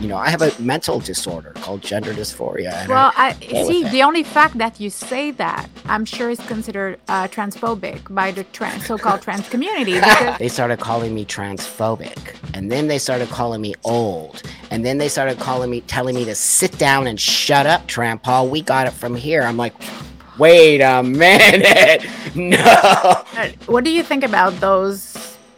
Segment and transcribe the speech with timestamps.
[0.00, 2.72] you know, I have a mental disorder called gender dysphoria.
[2.72, 6.40] and Well, I with see the only fact that you say that, I'm sure is
[6.40, 9.94] considered uh, transphobic by the trans, so-called trans community.
[10.06, 14.98] Because they started calling me transphobic and then they started calling me old and then
[14.98, 18.60] they started calling me telling me to sit down and shut up tramp paul we
[18.62, 19.74] got it from here i'm like
[20.38, 25.15] wait a minute no uh, what do you think about those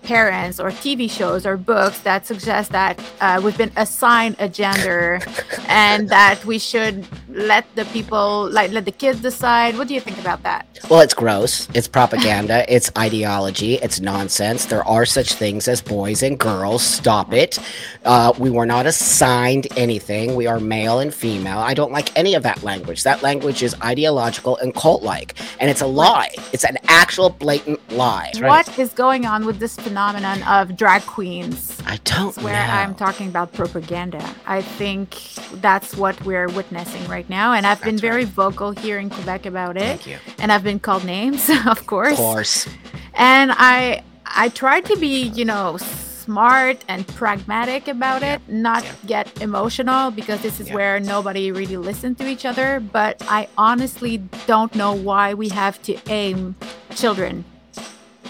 [0.08, 5.20] parents or TV shows or books that suggest that uh, we've been assigned a gender
[5.68, 9.76] and that we should let the people, like, let the kids decide?
[9.76, 10.64] What do you think about that?
[10.88, 11.68] well it's gross.
[11.74, 12.64] It's propaganda.
[12.78, 13.74] It's ideology.
[13.74, 14.66] It's nonsense.
[14.66, 16.82] There are such things as boys and girls.
[16.82, 17.58] Stop it.
[18.04, 20.36] Uh, we were not assigned anything.
[20.36, 21.58] We are male and female.
[21.58, 23.02] I don't like any of that language.
[23.02, 26.30] That language is ideological and cult-like and it's a lie.
[26.54, 28.32] It's an actual blatant lie.
[28.38, 31.76] What is going on with this phenomenon of drag queens?
[31.86, 32.72] i don't That's where know.
[32.72, 34.22] I'm talking about propaganda.
[34.46, 35.14] I think
[35.60, 37.52] that's what we're witnessing right now.
[37.52, 39.82] And I've been That's very vocal here in Quebec about it.
[40.00, 40.18] Thank you.
[40.38, 42.12] And I've been called names, of course.
[42.12, 42.68] Of course.
[43.14, 48.92] And I I tried to be, you know, smart and pragmatic about it, not Yeah.
[49.06, 50.74] get emotional because this is Yeah.
[50.74, 52.80] where nobody really listens to each other.
[52.80, 56.54] But I honestly don't know why we have to aim
[56.94, 57.44] children.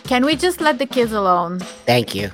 [0.08, 1.58] Can we just let the kids alone?
[1.84, 2.30] Thank you.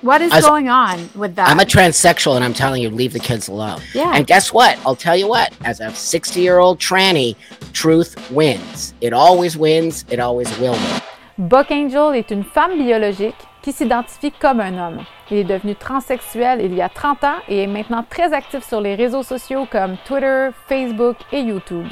[0.00, 1.48] What is going on with that?
[1.48, 3.80] I'm a transsexual and I'm telling you, leave the kids alone.
[3.94, 4.12] yeah.
[4.14, 4.78] And guess what?
[4.86, 7.34] I'll tell you what, as a 60 year old tranny,
[7.72, 8.94] truth wins.
[9.00, 11.00] It always wins, it always will win.
[11.36, 15.04] Buck Angel est une femme biologique qui s'identifie comme un homme.
[15.32, 18.80] Il est devenu transsexuel il y a 30 ans et est maintenant très actif sur
[18.80, 21.88] les réseaux sociaux comme Twitter, Facebook et YouTube.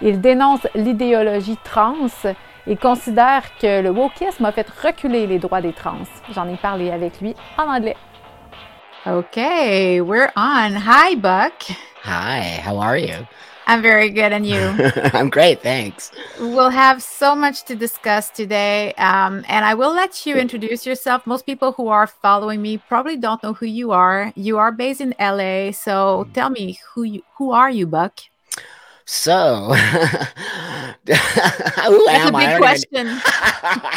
[0.00, 2.08] Il dénonce l'idéologie trans
[2.66, 6.06] et considère que le wokisme a fait reculer les droits des trans.
[6.32, 7.96] J'en ai parlé avec lui en anglais.
[9.06, 10.74] Okay, we're on.
[10.76, 11.52] Hi, Buck.
[12.04, 13.26] Hi, how are you?
[13.66, 14.58] I'm very good, and you?
[15.14, 16.10] I'm great, thanks.
[16.38, 21.26] we'll have so much to discuss today, um, and I will let you introduce yourself.
[21.26, 24.32] Most people who are following me probably don't know who you are.
[24.36, 28.20] You are based in LA, so tell me who you who are you, Buck?
[29.06, 29.74] So, who
[31.04, 32.58] That's a am big I?
[32.58, 33.06] Question.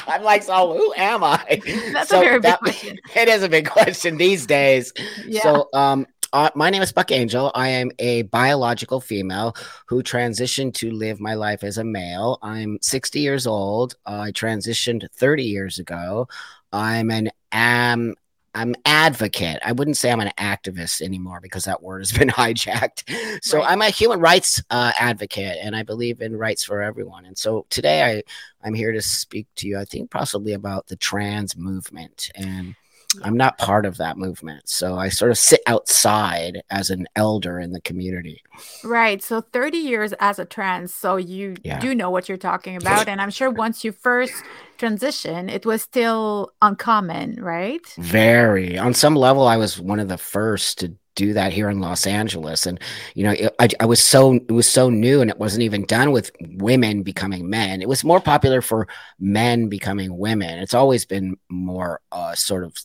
[0.07, 1.61] I'm like, so who am I?
[1.93, 2.99] That's so a very big question.
[3.15, 4.91] It is a big question these days.
[5.25, 5.41] Yeah.
[5.41, 7.51] So, um, uh, my name is Buck Angel.
[7.55, 9.55] I am a biological female
[9.87, 12.37] who transitioned to live my life as a male.
[12.41, 13.95] I'm 60 years old.
[14.05, 16.27] I transitioned 30 years ago.
[16.73, 18.15] I'm an am
[18.57, 19.59] I'm advocate.
[19.63, 23.43] I wouldn't say I'm an activist anymore because that word has been hijacked.
[23.43, 23.69] So Right.
[23.69, 27.25] I'm a human rights uh, advocate, and I believe in rights for everyone.
[27.25, 28.23] And so today I
[28.63, 29.77] I'm here to speak to you.
[29.77, 32.75] I think possibly about the trans movement and.
[33.23, 34.67] I'm not part of that movement.
[34.69, 38.41] So I sort of sit outside as an elder in the community.
[38.83, 39.21] Right.
[39.21, 41.79] So 30 years as a trans, so you Yeah.
[41.79, 43.07] do know what you're talking about.
[43.07, 44.33] And I'm sure once you first
[44.77, 47.85] transition, it was still uncommon, right?
[47.97, 48.77] Very.
[48.77, 52.05] On some level, I was one of the first to do that here in Los
[52.05, 52.67] Angeles.
[52.67, 52.79] And,
[53.15, 55.83] you know, it, I, I was so, it was so new and it wasn't even
[55.85, 57.81] done with women becoming men.
[57.81, 58.87] It was more popular for
[59.19, 60.59] men becoming women.
[60.59, 62.77] It's always been more uh, sort of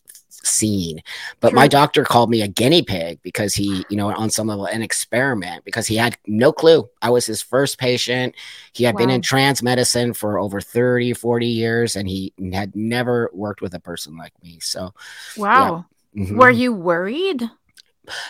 [0.45, 1.03] seen.
[1.41, 4.67] But my doctor called me a guinea pig because he, you know, on some level,
[4.67, 6.89] an experiment because he had no clue.
[7.01, 8.35] I was his first patient.
[8.73, 13.31] He had been in trans medicine for over 30, 40 years, and he had never
[13.33, 14.59] worked with a person like me.
[14.61, 14.95] So,
[15.37, 15.87] Wow.
[16.17, 16.37] mhm.
[16.37, 17.43] Were you worried?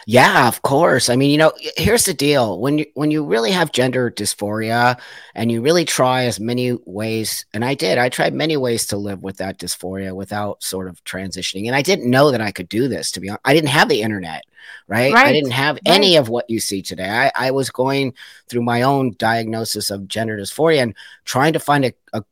[0.07, 1.09] Yeah, of course.
[1.09, 2.61] I mean, you know, here's the deal.
[2.61, 5.01] When you when you really have gender dysphoria
[5.35, 8.99] and you really try as many ways, and I did, I tried many ways to
[8.99, 11.67] live with that dysphoria without sort of transitioning.
[11.67, 13.41] And I didn't know that I could do this, to be honest.
[13.47, 14.45] I didn't have the internet,
[14.89, 15.15] right?
[15.15, 17.09] I didn't have any of what you see today.
[17.09, 18.13] I, I was going
[18.49, 20.95] through my own diagnosis of gender dysphoria and
[21.25, 22.23] trying to find a, a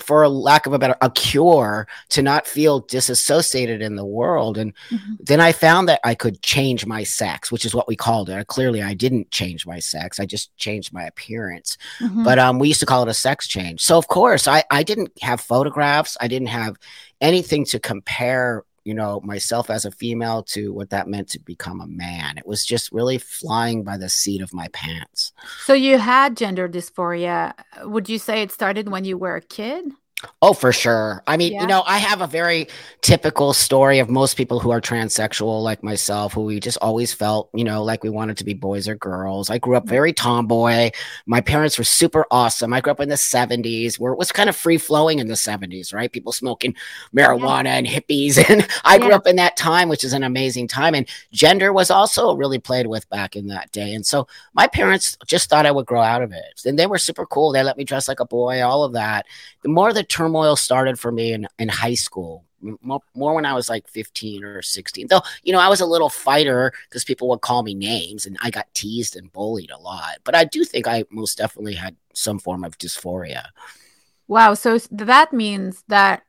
[0.00, 4.56] for a lack of a better a cure to not feel disassociated in the world
[4.58, 5.16] and Mhm.
[5.20, 8.46] then I found that I could change my sex, which is what we called it.
[8.46, 11.76] Clearly, I didn't change my sex; I just changed my appearance.
[12.00, 12.24] Mhm.
[12.24, 13.80] But um, we used to call it a sex change.
[13.80, 16.16] So of course, I I didn't have photographs.
[16.20, 16.76] I didn't have
[17.20, 18.62] anything to compare.
[18.86, 22.38] You know, myself as a female to what that meant to become a man.
[22.38, 25.32] It was just really flying by the seat of my pants.
[25.64, 27.52] so you had gender dysphoria.
[27.82, 29.86] Would you say it started when you were a kid?
[30.40, 31.22] Oh, for sure.
[31.26, 31.60] I mean, Yeah.
[31.60, 32.68] you know, I have a very
[33.02, 37.50] typical story of most people who are transsexual, like myself, who we just always felt,
[37.52, 39.50] you know, like we wanted to be boys or girls.
[39.50, 39.90] I grew up mm-hmm.
[39.90, 40.90] very tomboy.
[41.26, 42.72] My parents were super awesome.
[42.72, 45.34] I grew up in the 70s where it was kind of free flowing in the
[45.34, 46.10] 70s, right?
[46.10, 46.74] People smoking
[47.14, 48.38] marijuana and hippies.
[48.48, 49.16] And I grew Yeah.
[49.16, 50.94] up in that time, which is an amazing time.
[50.94, 53.92] And gender was also really played with back in that day.
[53.92, 56.62] And so my parents just thought I would grow out of it.
[56.64, 57.52] And they were super cool.
[57.52, 59.26] They let me dress like a boy, all of that
[59.66, 62.44] the more the turmoil started for me in, in high school
[62.80, 65.86] more, more when i was like 15 or 16 though you know i was a
[65.86, 69.78] little fighter because people would call me names and i got teased and bullied a
[69.78, 73.44] lot but i do think i most definitely had some form of dysphoria
[74.28, 74.54] Wow.
[74.54, 76.22] So that means that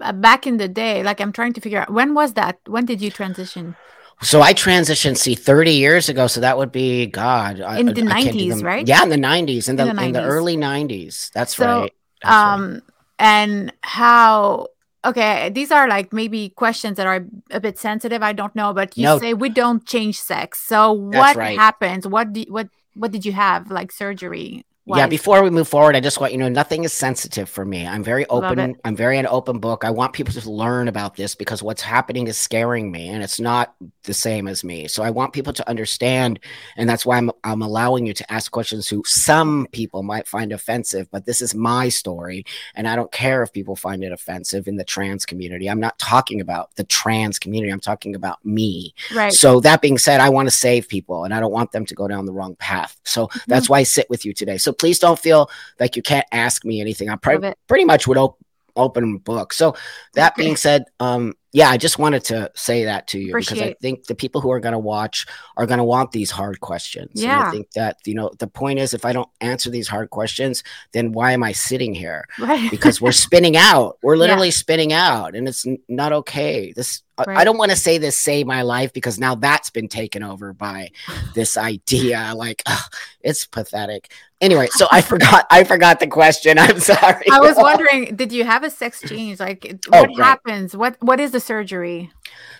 [0.00, 2.60] uh, back in the day, like I'm trying to figure out when was that?
[2.66, 3.74] When did you transition?
[4.20, 8.02] so i transitioned see 30 years ago so that would be god I- In the
[8.02, 8.86] I 90s, right?
[8.86, 11.92] yeah in the 90s in the, In the in the early 90s that's So, right
[12.22, 12.82] That's right.
[13.18, 14.68] And how
[15.04, 18.96] okay these are like maybe questions that are a bit sensitive i don't know but
[18.96, 19.18] you No.
[19.18, 21.58] say we don't change sex so what right.
[21.58, 25.94] happens what do, what what did you have like surgery Yeah, before we move forward,
[25.94, 27.86] I just want you to know nothing is sensitive for me.
[27.86, 28.76] I'm very open.
[28.84, 29.84] I'm very an open book.
[29.84, 33.38] I want people to learn about this because what's happening is scaring me and it's
[33.38, 33.74] not
[34.04, 34.88] the same as me.
[34.88, 36.40] So I want people to understand
[36.76, 40.52] and that's why I'm I'm allowing you to ask questions who some people might find
[40.52, 42.44] offensive, but this is my story
[42.74, 45.68] and I don't care if people find it offensive in the trans community.
[45.70, 47.72] I'm not talking about the trans community.
[47.72, 48.94] I'm talking about me.
[49.14, 51.86] right So that being said, I want to save people and I don't want them
[51.86, 53.00] to go down the wrong path.
[53.04, 53.50] So Mm-hmm.
[53.50, 54.58] that's why I sit with you today.
[54.58, 57.08] So please don't feel like you can't ask me anything.
[57.08, 58.38] I pre- pretty much would op-
[58.74, 59.52] open book.
[59.52, 59.76] So
[60.14, 63.74] that being said, um, yeah, I just wanted to say that to you because I
[63.82, 65.26] think the people who are going to watch
[65.58, 67.10] are going to want these hard questions.
[67.20, 67.46] And Yeah.
[67.46, 70.64] I think that, you know, the point is if I don't answer these hard questions,
[70.92, 72.24] then why am I sitting here?
[72.38, 73.98] right because we're spinning out.
[74.02, 74.20] We're Yeah.
[74.20, 76.72] literally spinning out, and it's not okay.
[76.74, 79.88] This I- I don't want to say this save my life because now that's been
[79.88, 80.88] taken over by
[81.34, 82.32] this idea.
[82.34, 82.90] Like ugh,
[83.20, 84.10] it's pathetic.
[84.42, 85.46] Anyway, so I forgot.
[85.50, 86.58] I forgot the question.
[86.58, 87.24] I'm sorry.
[87.30, 90.18] i was wondering did you have a sex change like Oh, what right.
[90.18, 92.10] happens what what is the surgery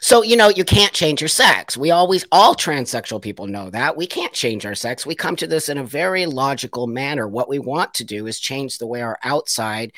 [0.00, 1.76] So you know you can't change your sex.
[1.76, 5.04] We always all transsexual people know that we can't change our sex.
[5.04, 7.26] We come to this in a very logical manner.
[7.28, 9.92] What we want to do is change the way our outside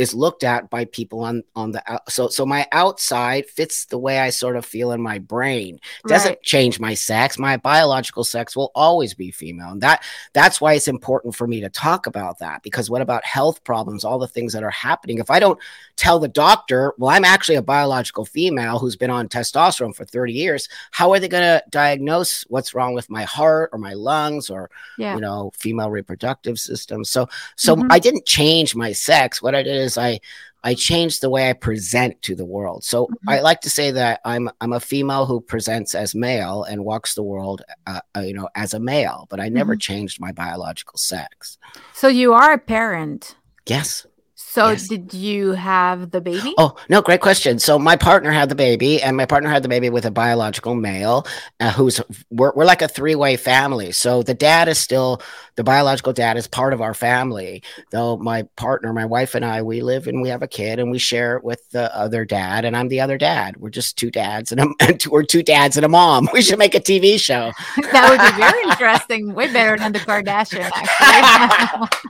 [0.00, 3.98] is looked at by people on on the out- so so my outside fits the
[3.98, 5.78] way I sort of feel in my brain.
[6.06, 6.42] Doesn't Right.
[6.42, 7.38] change my sex.
[7.38, 10.02] My biological sex will always be female, and that
[10.32, 12.62] that's why it's important for me to talk about that.
[12.62, 14.04] Because what about health problems?
[14.04, 15.18] All the things that are happening.
[15.18, 15.58] If I don't
[15.96, 20.32] tell the doctor, well, I'm actually a biological female who's been on testosterone for 30
[20.32, 20.68] years.
[20.92, 24.70] How are they going to diagnose what's wrong with my heart or my lungs or
[24.98, 27.88] yeah you know female reproductive system so so Mhm.
[27.90, 30.18] i didn't change my sex what i did is i
[30.64, 33.16] i changed the way i present to the world so Mhm.
[33.28, 37.14] i like to say that i'm i'm a female who presents as male and walks
[37.14, 39.78] the world uh, uh, you know as a male but i never Mm-hmm.
[39.80, 41.58] changed my biological sex
[41.92, 44.06] so you are a parent yes
[44.42, 44.88] so Yes.
[44.88, 47.58] did you have the baby Oh, no, great question.
[47.58, 50.74] So my partner had the baby, and my partner had the baby with a biological
[50.74, 51.26] male
[51.60, 52.00] uh, who's
[52.30, 53.92] we're, we're like a three way family.
[53.92, 55.20] So the dad is still
[55.56, 57.62] the biological dad is part of our family.
[57.90, 60.90] Though my partner, my wife, and I, we live and we have a kid, and
[60.90, 63.58] we share it with the other dad, and I'm the other dad.
[63.58, 66.28] We're just two dads, and, a, we're two dads and a mom.
[66.32, 67.52] We should make a TV show.
[67.92, 72.09] that would be very interesting way better than the kardashian actually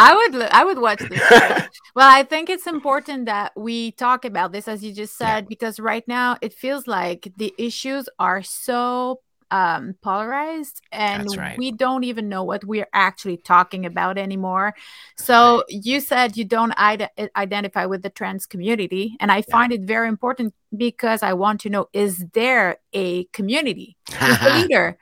[0.00, 1.20] I would I would watch this.
[1.94, 5.40] Well, I think it's important that we talk about this as you just Yeah.
[5.40, 9.20] said because right now it feels like the issues are so
[9.50, 11.58] um polarized and right.
[11.58, 14.74] we don't even know what we're actually talking about anymore.
[15.16, 19.82] So you said you don't ide- identify with the trans community and I find it
[19.82, 23.96] very important because I want to know is there a community?
[24.20, 24.98] The leader?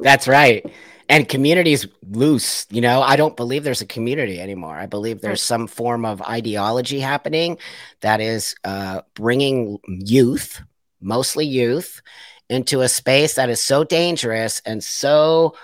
[0.00, 0.64] That's right.
[1.12, 2.66] And communities loose.
[2.70, 4.76] You know, I don't believe there's a community anymore.
[4.76, 7.58] I believe there's some form of ideology happening
[8.00, 10.62] that is uh, bringing youth,
[11.02, 12.00] mostly youth,
[12.48, 15.54] into a space that is so dangerous and so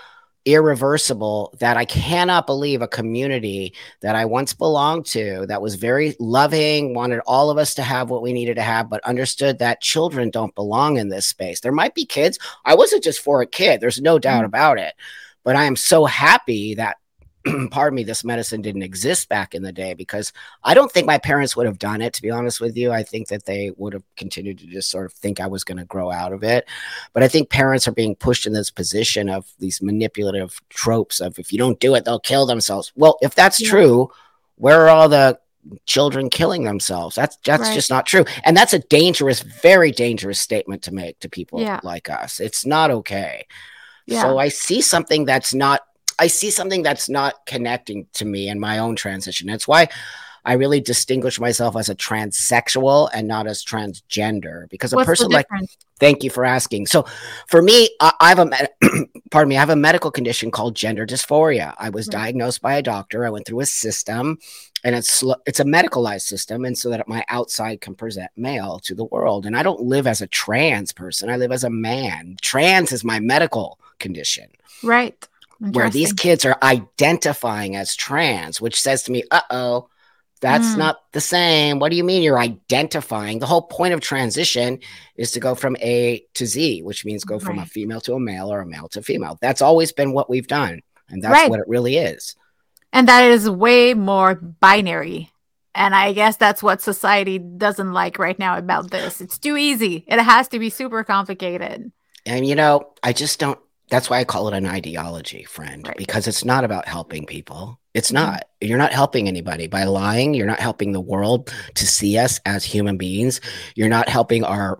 [0.45, 6.15] irreversible that I cannot believe a community that I once belonged to that was very
[6.19, 9.81] loving, wanted all of us to have what we needed to have, but understood that
[9.81, 11.59] children don't belong in this space.
[11.59, 12.39] There might be kids.
[12.65, 14.47] I wasn't just for a kid, there's no doubt Mhm.
[14.47, 14.93] about it.
[15.49, 16.97] But I am so happy that,
[17.71, 20.31] pardon me, this medicine didn't exist back in the day because
[20.63, 22.91] I don't think my parents would have done it, to be honest with you.
[22.91, 25.79] I think that they would have continued to just sort of think I was going
[25.79, 26.67] to grow out of it.
[27.13, 31.39] But I think parents are being pushed in this position of these manipulative tropes of
[31.39, 32.93] if you don't do it, they'll kill themselves.
[32.95, 33.69] Well, if that's Yeah.
[33.71, 34.11] true,
[34.57, 35.39] where are all the
[35.87, 37.15] children killing themselves.
[37.15, 37.73] That's that's Right.
[37.73, 38.23] just not true.
[38.43, 41.79] And that's a dangerous, very dangerous statement to make to people Yeah.
[41.81, 42.39] like us.
[42.39, 43.47] It's not okay.
[44.09, 44.21] Yeah.
[44.23, 45.81] So I see something that's not
[46.19, 49.47] I see something that's not connecting to me in my own transition.
[49.47, 49.87] That's why
[50.45, 55.47] I really distinguish myself as a transsexual and not as transgender because a person like?
[55.99, 56.87] Thank you for asking.
[56.87, 57.05] So,
[57.47, 58.69] for me, I, I have a med-
[59.31, 61.73] pardon me, I have a medical condition called gender dysphoria.
[61.77, 62.13] I was Right.
[62.13, 63.25] diagnosed by a doctor.
[63.25, 64.37] I went through a system,
[64.83, 68.95] and it's it's a medicalized system, and so that my outside can present male to
[68.95, 69.45] the world.
[69.45, 71.29] And I don't live as a trans person.
[71.29, 72.37] I live as a man.
[72.41, 74.47] Trans is my medical condition,
[74.83, 75.27] right.
[75.59, 79.89] where these kids are identifying as trans, which says to me, "Uh oh."
[80.41, 80.77] That's Mm.
[80.77, 81.79] not the same.
[81.79, 83.39] What do you mean you're identifying?
[83.39, 84.79] The whole point of transition
[85.17, 88.21] is to go from A to Z, which means go from a female to a
[88.21, 89.37] male or a male to female.
[89.41, 90.79] That's always been what we've done.
[91.09, 91.49] And that's Right.
[91.49, 92.37] what it really is.
[92.93, 95.29] And that is way more binary.
[95.75, 99.19] And I guess that's what society doesn't like right now about this.
[99.19, 100.05] It's too easy.
[100.07, 101.91] It has to be super complicated.
[102.25, 105.97] And you know, I just don't that's why I call it an ideology, friend, Right.
[105.97, 107.79] because it's not about helping people.
[107.93, 108.15] It's Mhm.
[108.15, 108.45] not.
[108.61, 110.33] You're not helping anybody by lying.
[110.33, 113.41] You're not helping the world to see us as human beings.
[113.75, 114.79] You're not helping our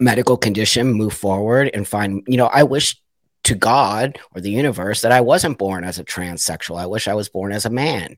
[0.00, 2.96] medical condition move forward and find, you know, I wish
[3.44, 6.78] to God or the universe that I wasn't born as a transsexual.
[6.78, 8.14] I wish I was born as a man.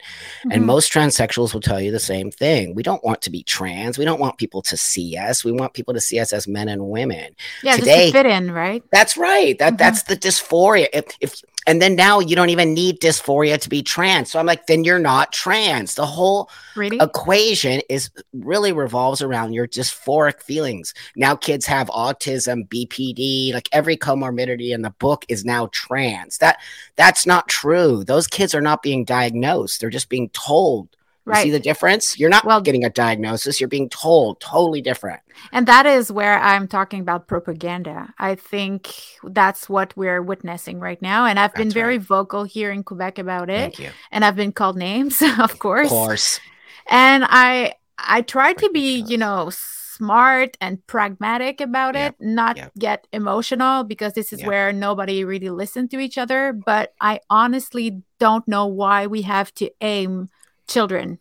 [0.51, 0.67] And Mhm.
[0.67, 2.75] most transsexuals will tell you the same thing.
[2.75, 3.97] We don't want to be trans.
[3.97, 5.43] We don't want people to see us.
[5.43, 7.35] We want people to see us as men and women.
[7.63, 8.83] yeah, today- just to fit in, right?
[8.93, 9.59] That's right.
[9.59, 9.79] That Mhm.
[9.79, 10.89] that's the dysphoria.
[10.93, 14.31] If, if and then now you don't even need dysphoria to be trans.
[14.31, 15.95] So I'm like, then you're not trans.
[15.95, 16.99] The whole Really?
[17.01, 20.93] equation is really revolves around your dysphoric feelings.
[21.17, 26.39] Now kids have autism, BPD, like every comorbidity in the book is now trans.
[26.39, 26.59] That
[26.97, 28.05] that's not true.
[28.05, 29.81] Those kids are not being diagnosed.
[29.81, 30.89] They're just being told.
[31.27, 32.19] You see the difference?
[32.19, 33.61] You're not Well- getting a diagnosis.
[33.61, 34.41] You're being told.
[34.41, 35.21] Totally different.
[35.53, 38.13] And that is where I'm talking about propaganda.
[38.19, 38.93] I think
[39.25, 41.25] that's what we're witnessing right now.
[41.27, 42.07] And I've been very right.
[42.07, 43.59] vocal here in Quebec about it.
[43.75, 43.91] Thank you.
[44.13, 45.87] And I've been called names, of course.
[45.87, 46.41] Of course.
[46.89, 52.17] And I I try to be, you know, smart and pragmatic about Yep.
[52.21, 52.73] it, not Yep.
[52.79, 54.49] get emotional because this is Yep.
[54.49, 56.53] where nobody really listened to each other.
[56.53, 60.29] But I honestly don't know why we have to aim
[60.69, 61.19] children.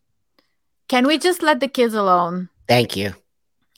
[0.88, 2.50] Can we just let the kids alone?
[2.68, 3.14] Thank you.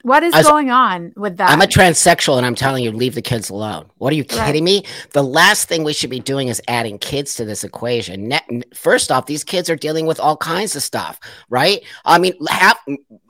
[0.06, 1.50] What is was- going on with that?
[1.50, 3.88] I'm a transsexual and I'm telling you, leave the kids alone.
[3.98, 4.46] What are you Right.
[4.46, 4.84] kidding me?
[5.14, 8.32] The last thing we should be doing is adding kids to this equation.
[8.76, 11.20] First off, these kids are dealing with all kinds of stuff,
[11.50, 11.82] right?
[12.06, 12.78] I mean, half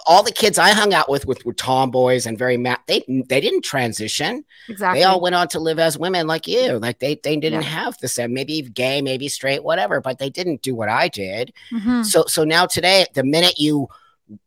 [0.05, 3.39] all the kids I hung out with, with were tomboys and very ma- they they
[3.39, 4.43] didn't transition.
[4.67, 4.99] exactly.
[4.99, 6.77] They all went on to live as women like you.
[6.77, 7.69] Like they they didn't Yeah.
[7.69, 11.53] have the same, maybe gay, maybe straight, whatever, but they didn't do what I did.
[11.71, 12.05] Mhm.
[12.05, 13.87] So so now today, the minute you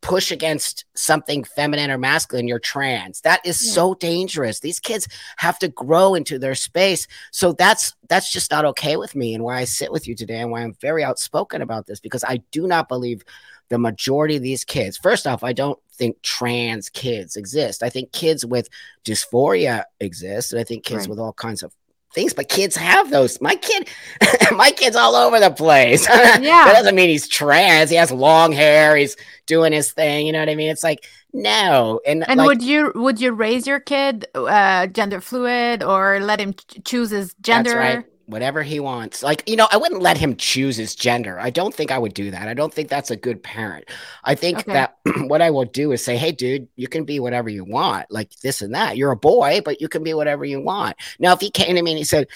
[0.00, 3.20] push against something feminine or masculine, you're trans.
[3.20, 3.72] That is Yeah.
[3.74, 4.60] so dangerous.
[4.60, 5.06] These kids
[5.36, 7.06] have to grow into their space.
[7.30, 10.40] So that's that's just not okay with me and why I sit with you today
[10.40, 13.22] and why I'm very outspoken about this because I do not believe
[13.68, 14.96] the majority of these kids.
[14.96, 17.82] First off, I don't think trans kids exist.
[17.82, 18.68] I think kids with
[19.04, 21.08] dysphoria exist and I think kids Right.
[21.10, 21.72] with all kinds of
[22.14, 23.40] things, but kids have those.
[23.40, 23.88] My kid
[24.52, 26.06] my kid's all over the place.
[26.40, 26.64] Yeah.
[26.66, 27.90] that doesn't mean he's trans.
[27.90, 28.96] He has long hair.
[28.96, 30.26] He's doing his thing.
[30.26, 30.70] You know what I mean?
[30.70, 32.00] It's like no.
[32.06, 36.40] And, And like, would you would you raise your kid uh, gender fluid or let
[36.40, 37.70] him ch- choose his gender?
[37.70, 38.06] That's right.
[38.28, 39.22] Whatever he wants.
[39.22, 41.40] Like, you know, I wouldn't let him choose his gender.
[41.40, 42.46] I don't think I would do that.
[42.46, 43.86] I don't think that's a good parent.
[44.22, 44.72] I think Okay.
[44.74, 48.04] that what I will do is say, hey, dude, you can be whatever you want,
[48.10, 48.98] like this and that.
[48.98, 50.96] You're a boy, but you can be whatever you want.
[51.18, 52.26] Now, if he came to me and he said,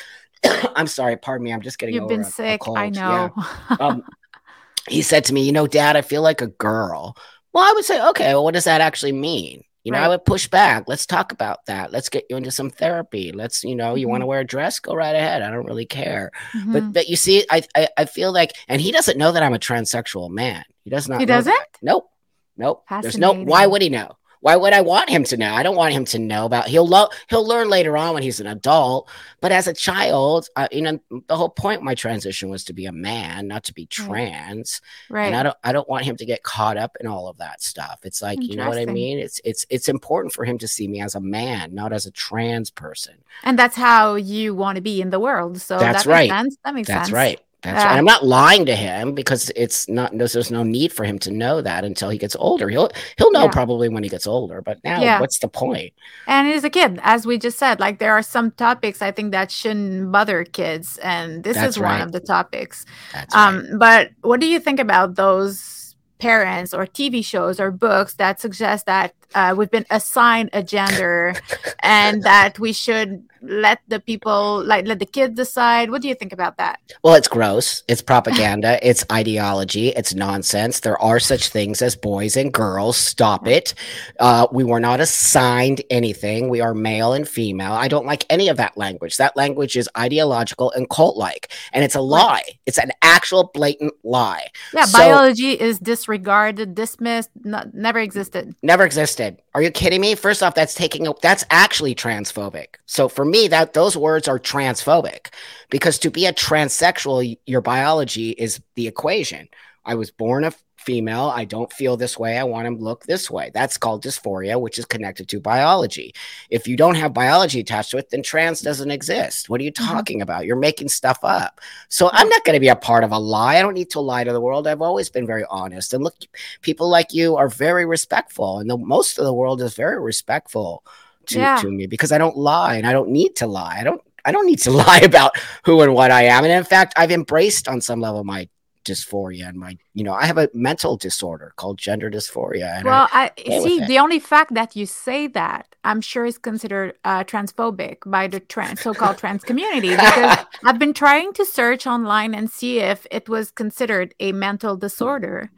[0.74, 2.62] I'm sorry, pardon me, I'm just getting You've been a- a sick.
[2.74, 3.28] I cold." Yeah.
[3.68, 3.76] know.
[3.78, 4.02] um,
[4.88, 7.16] he said to me, You know, dad, I feel like a girl.
[7.52, 9.62] Well, I would say, Okay, well, what does that actually mean?
[9.84, 10.84] You know, I would push back.
[10.86, 11.90] Let's talk about that.
[11.92, 13.32] Let's get you into some therapy.
[13.32, 14.78] Let's, you know, you want to wear a dress?
[14.78, 15.42] Go right ahead.
[15.42, 16.30] I don't really care.
[16.52, 16.72] Mhm.
[16.72, 19.54] But but you see, I, I I feel like, and he doesn't know that I'm
[19.54, 20.64] a transsexual man.
[20.84, 21.18] He does not.
[21.20, 21.52] he doesn't.
[21.52, 21.66] that.
[21.82, 22.08] Nope.
[22.56, 22.84] Nope.
[23.02, 23.32] There's no.
[23.32, 24.16] Why would he know?
[24.42, 25.54] Why would I want him to know?
[25.54, 26.66] I don't want him to know about.
[26.66, 29.08] He'll lo- he'll learn later on when he's an adult.
[29.40, 32.72] But as a child, uh, you know, the whole point of my transition was to
[32.72, 34.80] be a man, not to be trans.
[35.08, 35.26] Right.
[35.26, 37.62] And I don't I don't want him to get caught up in all of that
[37.62, 38.00] stuff.
[38.02, 39.20] It's like you know what I mean.
[39.20, 42.10] It's it's it's important for him to see me as a man, not as a
[42.10, 43.14] trans person.
[43.44, 45.60] and that's how you want to be in the world.
[45.60, 46.30] So That's that right.
[46.30, 46.56] Makes sense.
[46.64, 47.12] That makes That's sense.
[47.12, 47.40] right.
[47.62, 47.96] That's right.
[47.96, 51.30] I'm not lying to him because it's not there's, there's no need for him to
[51.30, 52.68] know that until he gets older.
[52.68, 53.50] He'll he'll know Yeah.
[53.52, 55.20] probably when he gets older, but now Yeah.
[55.20, 55.92] what's the point?
[56.26, 57.78] And he's a kid, as we just said.
[57.78, 61.82] Like there are some topics I think that shouldn't bother kids, and this That's is
[61.82, 62.84] one of the topics.
[63.12, 63.48] That's right.
[63.48, 68.40] Um, but what do you think about those parents or TV shows or books that
[68.40, 71.34] suggest that uh, we've been assigned a gender
[71.80, 75.90] and that we should let the people like let the kids decide.
[75.90, 76.80] What do you think about that?
[77.02, 77.82] Well it's gross.
[77.88, 78.78] It's propaganda.
[78.92, 79.88] It's ideology.
[79.88, 80.80] It's nonsense.
[80.80, 82.96] There are such things as boys and girls.
[82.96, 83.74] Stop it.
[84.18, 86.48] Uh, we were not assigned anything.
[86.48, 87.72] We are male and female.
[87.72, 89.16] I don't like any of that language.
[89.16, 92.44] That language is ideological and cult like and it's a lie.
[92.66, 94.48] It's an actual blatant lie.
[94.74, 98.54] Yeah so, biology is disregarded dismissed not, never existed.
[98.62, 99.21] Never existed
[99.54, 100.14] are you kidding me?
[100.14, 102.76] First off that's taking that's actually transphobic.
[102.86, 105.28] So for me that those words are transphobic
[105.70, 109.48] because to be a transsexual your biology is the equation.
[109.84, 110.52] I was born a
[110.82, 114.60] female i don't feel this way i want to look this way that's called dysphoria
[114.60, 116.14] which is connected to biology
[116.50, 119.72] if you don't have biology attached to it then trans doesn't exist what are you
[119.72, 119.92] mm-hmm.
[119.92, 120.22] talking mm-hmm.
[120.22, 123.18] about you're making stuff up so i'm not going to be a part of a
[123.18, 126.04] lie i don't need to lie to the world i've always been very honest and
[126.04, 126.14] look
[126.60, 130.84] people like you are very respectful and the, most of the world is very respectful
[131.26, 131.56] to, yeah.
[131.56, 133.78] to me because I don't lie and I don't need to lie.
[133.78, 135.32] I don't I don't need to lie about
[135.64, 136.44] who and what I am.
[136.44, 138.48] And in fact, I've embraced on some level my
[138.84, 143.30] dysphoria and my you know i have a mental disorder called gender dysphoria well i,
[143.46, 147.98] I see the only fact that you say that i'm sure is considered uh, transphobic
[148.06, 152.80] by the trans so-called trans community because i've been trying to search online and see
[152.80, 155.50] if it was considered a mental disorder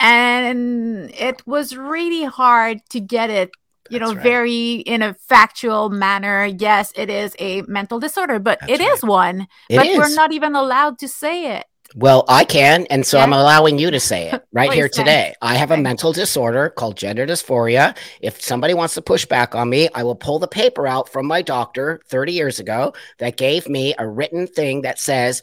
[0.00, 3.50] and it was really hard to get it
[3.90, 4.22] you know, right.
[4.22, 6.46] very in a factual manner.
[6.46, 8.92] Yes, it is a mental disorder, but That's it right.
[8.92, 9.46] is one.
[9.68, 9.98] It but is.
[9.98, 11.66] we're not even allowed to say it.
[11.96, 13.22] Well, I can, and so yeah.
[13.22, 15.34] I'm allowing you to say it right here today.
[15.40, 17.96] I have a mental disorder called gender dysphoria.
[18.20, 21.26] If somebody wants to push back on me, I will pull the paper out from
[21.26, 25.42] my doctor 30 years ago that gave me a written thing that says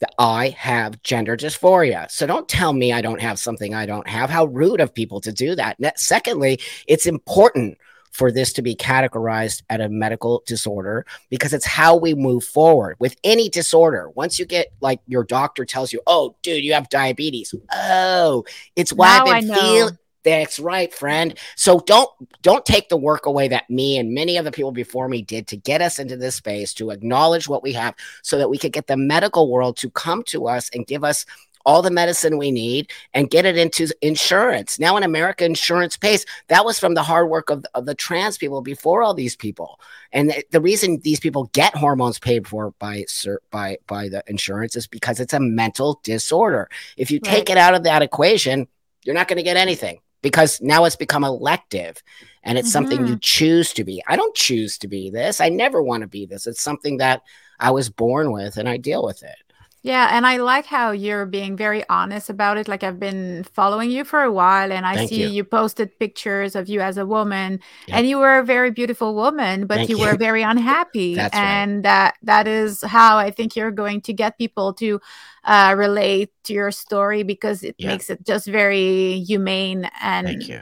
[0.00, 2.10] that I have gender dysphoria.
[2.10, 4.30] So don't tell me I don't have something I don't have.
[4.30, 5.76] How rude of people to do that.
[5.98, 7.78] Secondly, it's important
[8.10, 12.96] for this to be categorized at a medical disorder because it's how we move forward
[12.98, 14.10] with any disorder.
[14.14, 18.44] Once you get like your doctor tells you, "Oh, dude, you have diabetes." Oh,
[18.76, 21.38] it's why now I've been feeling that's right, friend.
[21.56, 22.10] So don't
[22.42, 25.46] don't take the work away that me and many of the people before me did
[25.48, 28.72] to get us into this space to acknowledge what we have so that we could
[28.72, 31.24] get the medical world to come to us and give us
[31.66, 34.78] all the medicine we need and get it into insurance.
[34.78, 36.24] Now in America, insurance pays.
[36.48, 39.80] That was from the hard work of, of the trans people before all these people.
[40.12, 43.04] And the, the reason these people get hormones paid for by
[43.50, 46.68] by by the insurance is because it's a mental disorder.
[46.96, 47.50] If you take right.
[47.50, 48.66] it out of that equation,
[49.04, 52.02] you're not going to get anything because now it's become elective
[52.42, 52.72] and it's mm-hmm.
[52.72, 53.20] something you mm-hmm.
[53.20, 54.02] choose to be.
[54.06, 55.40] I don't choose to be this.
[55.40, 56.46] I never want to be this.
[56.46, 57.22] It's something that
[57.58, 59.36] I was born with and I deal with it.
[59.82, 62.68] Yeah, and I like how you're being very honest about it.
[62.68, 65.28] Like I've been following you for a while and I Thank see you.
[65.28, 65.44] you.
[65.44, 67.96] posted pictures of you as a woman yeah.
[67.96, 71.14] and you were a very beautiful woman, but you, you, were very unhappy.
[71.14, 71.82] That's and right.
[71.84, 75.00] that that is how I think you're going to get people to
[75.44, 77.88] uh, relate to your story because it yeah.
[77.88, 80.60] makes it just very humane and Thank you.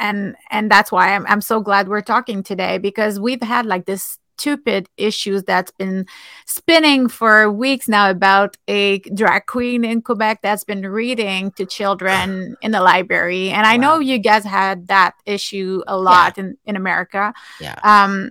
[0.00, 3.86] and and that's why I'm I'm so glad we're talking today because we've had like
[3.86, 6.06] this stupid issues that's been
[6.46, 12.56] spinning for weeks now about a drag queen in Quebec that's been reading to children
[12.62, 13.50] in the library.
[13.50, 16.44] And I know you guys had that issue a lot yeah.
[16.44, 17.32] in, in America.
[17.60, 17.78] Yeah.
[17.82, 18.30] Um,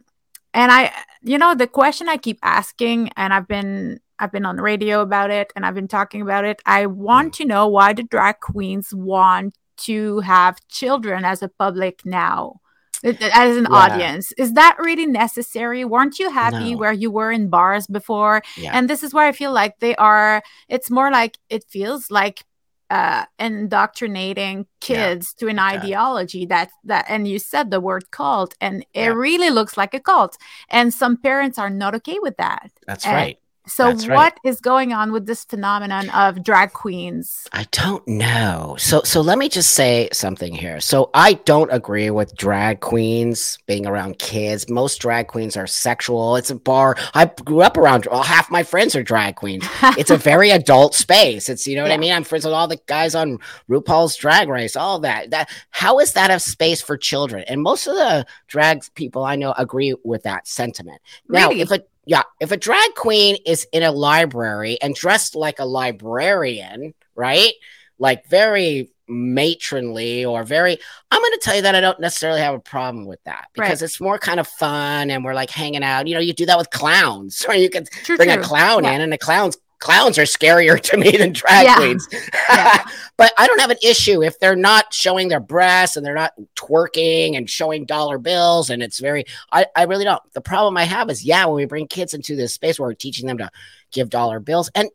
[0.53, 4.55] and I, you know, the question I keep asking, and I've been I've been on
[4.55, 6.61] the radio about it and I've been talking about it.
[6.65, 7.37] I want mm.
[7.37, 12.61] to know why the drag queens want to have children as a public now
[13.05, 13.77] as an yeah.
[13.77, 14.31] audience.
[14.33, 15.85] Is that really necessary?
[15.85, 16.77] Weren't you happy no.
[16.77, 18.41] where you were in bars before?
[18.57, 18.71] Yeah.
[18.73, 22.43] And this is where I feel like they are, it's more like it feels like
[22.91, 25.39] uh indoctrinating kids yeah.
[25.39, 29.75] to an ideology that that and you said the word cult and it really looks
[29.75, 30.37] like a cult
[30.69, 34.39] and some parents are not okay with that that's and, right so, That's what right.
[34.43, 37.47] is going on with this phenomenon of drag queens?
[37.51, 38.75] I don't know.
[38.77, 40.79] So, so let me just say something here.
[40.79, 44.69] So, I don't agree with drag queens being around kids.
[44.69, 46.35] Most drag queens are sexual.
[46.35, 46.95] It's a bar.
[47.13, 48.07] I grew up around.
[48.11, 49.65] Well, half my friends are drag queens.
[49.97, 51.47] It's a very adult space.
[51.47, 51.95] It's you know what yeah.
[51.95, 52.11] I mean.
[52.11, 54.75] I'm friends with all the guys on RuPaul's Drag Race.
[54.75, 55.29] All that.
[55.31, 57.43] That how is that a space for children?
[57.47, 61.01] And most of the drag people I know agree with that sentiment.
[61.29, 61.61] Now, really?
[61.61, 65.65] if a yeah, if a drag queen is in a library and dressed like a
[65.65, 67.53] librarian, right?
[67.97, 70.77] Like very matronly or very
[71.11, 73.81] I'm going to tell you that I don't necessarily have a problem with that because
[73.81, 73.85] right.
[73.85, 76.07] it's more kind of fun and we're like hanging out.
[76.07, 78.41] You know, you do that with clowns, or you can true, bring true.
[78.41, 78.93] a clown yeah.
[78.93, 81.75] in and a clown's clowns are scarier to me than drag Yeah.
[81.75, 82.07] queens.
[82.49, 82.83] Yeah.
[83.17, 86.33] but I don't have an issue if they're not showing their breasts and they're not
[86.55, 88.71] twerking and showing dollar bills.
[88.71, 90.21] And it's very, I, I really don't.
[90.33, 92.95] The problem I have is, yeah, when we bring kids into this space where we're
[92.95, 93.49] teaching them to
[93.91, 94.89] give dollar bills and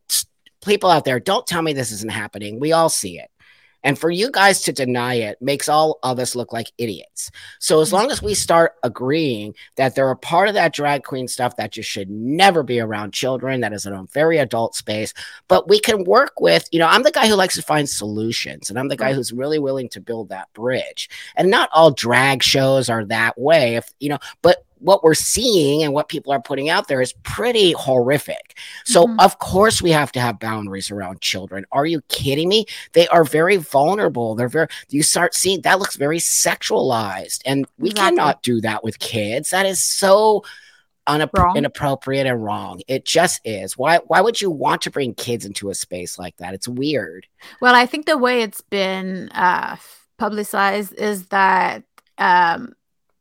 [0.65, 2.59] people out there, don't tell me this isn't happening.
[2.59, 3.30] We all see it.
[3.83, 7.31] And for you guys to deny it makes all of us look like idiots.
[7.59, 11.29] So as long as we start agreeing that they're a part of that drag queen
[11.29, 15.15] stuff that you should never be around children, that is in a very adult space,
[15.49, 18.71] but we can work with, you know, I'm the guy who likes to find solutions
[18.71, 21.09] and I'm the guy who's really willing to build that bridge.
[21.37, 25.83] And not all drag shows are that way, if you know, but what we're seeing
[25.83, 28.57] and what people are putting out there is pretty horrific.
[28.85, 29.17] So Mhm.
[29.23, 31.65] of course we have to have boundaries around children.
[31.71, 32.67] Are you kidding me?
[32.93, 34.35] They are very vulnerable.
[34.35, 38.17] They're very you start seeing that looks very sexualized and we Exactly.
[38.17, 39.51] cannot do that with kids.
[39.51, 40.45] That is so
[41.07, 42.81] unapp- inappropriate and wrong.
[42.87, 43.77] It just is.
[43.77, 46.55] Why why would you want to bring kids into a space like that?
[46.55, 47.27] It's weird.
[47.61, 49.77] Well, I think the way it's been uh,
[50.19, 51.83] publicized is that
[52.19, 52.75] um,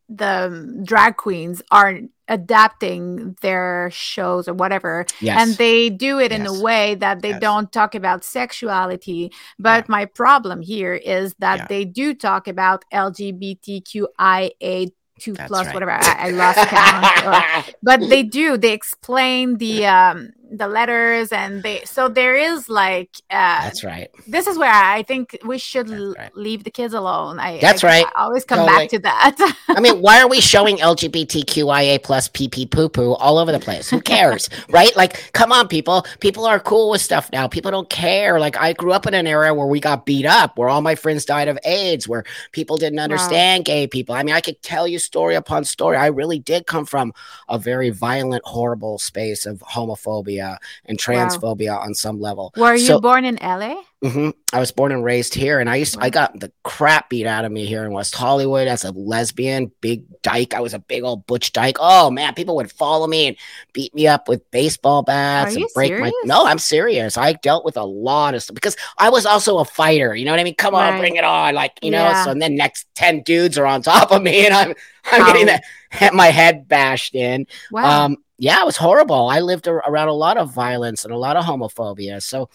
[0.09, 5.37] the drag queens are adapting their shows or whatever, Yes.
[5.39, 7.41] and they do it in a way that they Yes.
[7.41, 9.31] don't talk about sexuality.
[9.57, 9.91] But Yeah.
[9.97, 11.65] my problem here is that Yeah.
[11.69, 14.91] they do talk about LGBTQIA.
[15.19, 15.73] Two That's plus right.
[15.73, 21.31] whatever I, I lost count, or- but they do they explain the um the letters
[21.31, 24.09] and they so there is like uh That's right.
[24.27, 26.35] this is where I think we should right.
[26.35, 27.39] leave the kids alone.
[27.39, 28.05] I That's I, right.
[28.15, 28.77] I always come Totally.
[28.77, 29.55] back to that.
[29.69, 33.89] I mean, why are we showing LGBTQIA plus PP poo poo all over the place?
[33.89, 34.49] Who cares?
[34.69, 34.95] right?
[34.95, 36.05] Like, come on, people.
[36.19, 37.47] People are cool with stuff now.
[37.47, 38.39] People don't care.
[38.39, 40.95] Like, I grew up in an era where we got beat up, where all my
[40.95, 44.15] friends died of AIDS, where people didn't understand gay people.
[44.15, 45.97] I mean, I could tell you story upon story.
[45.97, 47.13] I really did come from
[47.47, 50.38] a very violent, horrible space of homophobia
[50.85, 52.53] and transphobia on some level.
[52.57, 53.81] Were you born in LA?
[54.01, 57.27] hmm I was born and raised here, and I used I got the crap beat
[57.27, 60.53] out of me here in West Hollywood as a lesbian, big dyke.
[60.55, 61.75] I was a big old butch dyke.
[61.79, 63.37] Oh man, people would follow me and
[63.73, 66.11] beat me up with baseball bats Are and break my.
[66.23, 67.17] No, I'm serious.
[67.17, 70.15] I dealt with a lot of stuff because I was also a fighter.
[70.15, 70.55] You know what I mean?
[70.55, 70.99] Come on, Right.
[70.99, 71.53] bring it on!
[71.53, 71.97] Like you know.
[71.97, 72.23] Yeah.
[72.23, 74.73] So then next ten dudes are on top of me, and I'm
[75.11, 77.47] I'm getting that my head bashed in.
[77.71, 78.05] Wow.
[78.05, 79.27] Um, yeah, it was horrible.
[79.29, 82.21] I lived ar- around a lot of violence and a lot of homophobia.
[82.23, 82.49] So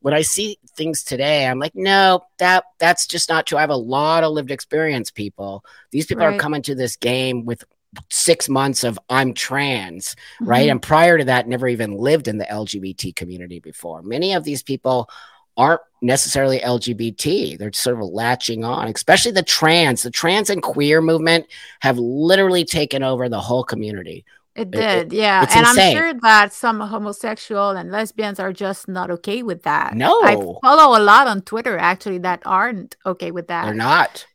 [0.00, 3.58] when I see things today, I'm like, no, that that's just not true.
[3.58, 5.64] I have a lot of lived experience, people.
[5.90, 7.64] These people are coming to this game with
[8.10, 10.66] six months of I'm trans, right?
[10.66, 10.72] Mhm.
[10.72, 14.02] And prior to that, never even lived in the LGBT community before.
[14.02, 15.08] Many of these people
[15.56, 17.56] aren't necessarily LGBT.
[17.56, 20.02] They're sort of latching on, especially the trans.
[20.02, 21.46] The trans and queer movement
[21.80, 24.24] have literally taken over the whole community.
[24.56, 25.40] It It- it- did, yeah.
[25.50, 25.96] and insane.
[25.96, 29.94] I'm sure that some homosexual and lesbians are just not okay with that.
[29.94, 30.20] No.
[30.22, 33.64] I follow a lot on Twitter actually that aren't okay with that.
[33.64, 34.26] They're not.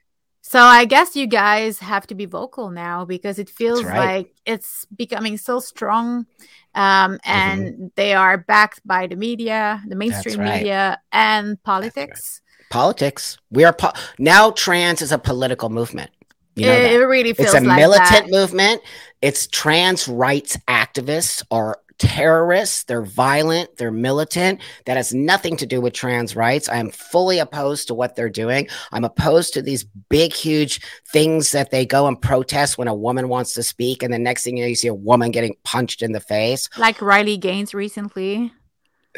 [0.42, 3.98] So I guess you guys have to be vocal now because it feels right.
[3.98, 6.26] like it's becoming so strong.
[6.76, 7.30] Um, Mm-hmm.
[7.32, 10.58] and they are backed by the media, the mainstream right.
[10.58, 12.42] media, and politics.
[12.70, 13.38] Politics.
[13.52, 16.12] We are po- now trans is a political movement.
[16.56, 18.30] You know it, it really feels It's a like militant that.
[18.30, 18.82] movement.
[19.22, 22.86] It's trans rights activists are terrorists.
[22.86, 23.78] They're violent.
[23.78, 24.62] They're militant.
[24.86, 26.70] That has nothing to do with trans rights.
[26.70, 28.68] I am fully opposed to what they're doing.
[28.92, 33.30] I'm opposed to these big, huge things that they go and protest when a woman
[33.30, 34.02] wants to speak.
[34.02, 36.70] And the next thing you know, you see a woman getting punched in the face.
[36.78, 38.54] Like Riley Gaines recently.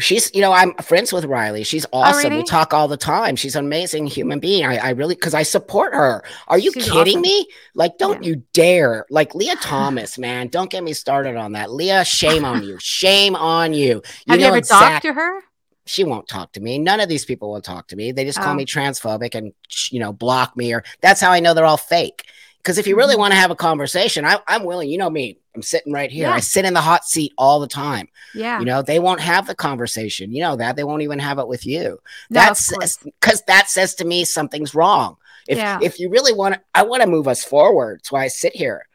[0.02, 1.64] She's, you know, I'm friends with Riley.
[1.64, 2.36] She's oh, awesome.
[2.36, 3.36] We talk all the time.
[3.36, 4.66] She's an amazing human being.
[4.66, 6.24] I, I really, because I support her.
[6.50, 7.22] Are you She's kidding awesome.
[7.22, 7.48] me?
[7.76, 8.30] Like, don't Yeah.
[8.30, 9.06] you dare.
[9.10, 11.72] Like, Lia Thomas, man, don't get me started on that.
[11.72, 12.78] Lia, shame on you.
[12.80, 14.02] Shame on you.
[14.28, 15.42] Have you ever exact- talked to her?
[15.86, 16.78] She won't talk to me.
[16.78, 18.12] None of these people will talk to me.
[18.12, 18.56] They just call Oh.
[18.56, 19.52] me transphobic and,
[19.90, 22.26] you know, block me, or that's how I know they're all fake.
[22.62, 23.20] Because if you really Mhm.
[23.20, 24.90] want to have a conversation, I, I'm willing.
[24.90, 25.38] You know me.
[25.56, 26.28] I'm sitting right here.
[26.28, 26.34] Yeah.
[26.36, 28.08] I sit in the hot seat all the time.
[28.36, 28.60] Yeah.
[28.60, 30.32] You know, they won't have the conversation.
[30.32, 32.00] You know that they won't even have it with you.
[32.30, 32.72] No, That's
[33.04, 35.18] because that says to me something's wrong.
[35.48, 35.80] If Yeah.
[35.82, 38.00] if you really want to, I want to move us forward.
[38.00, 38.88] That's why I sit here.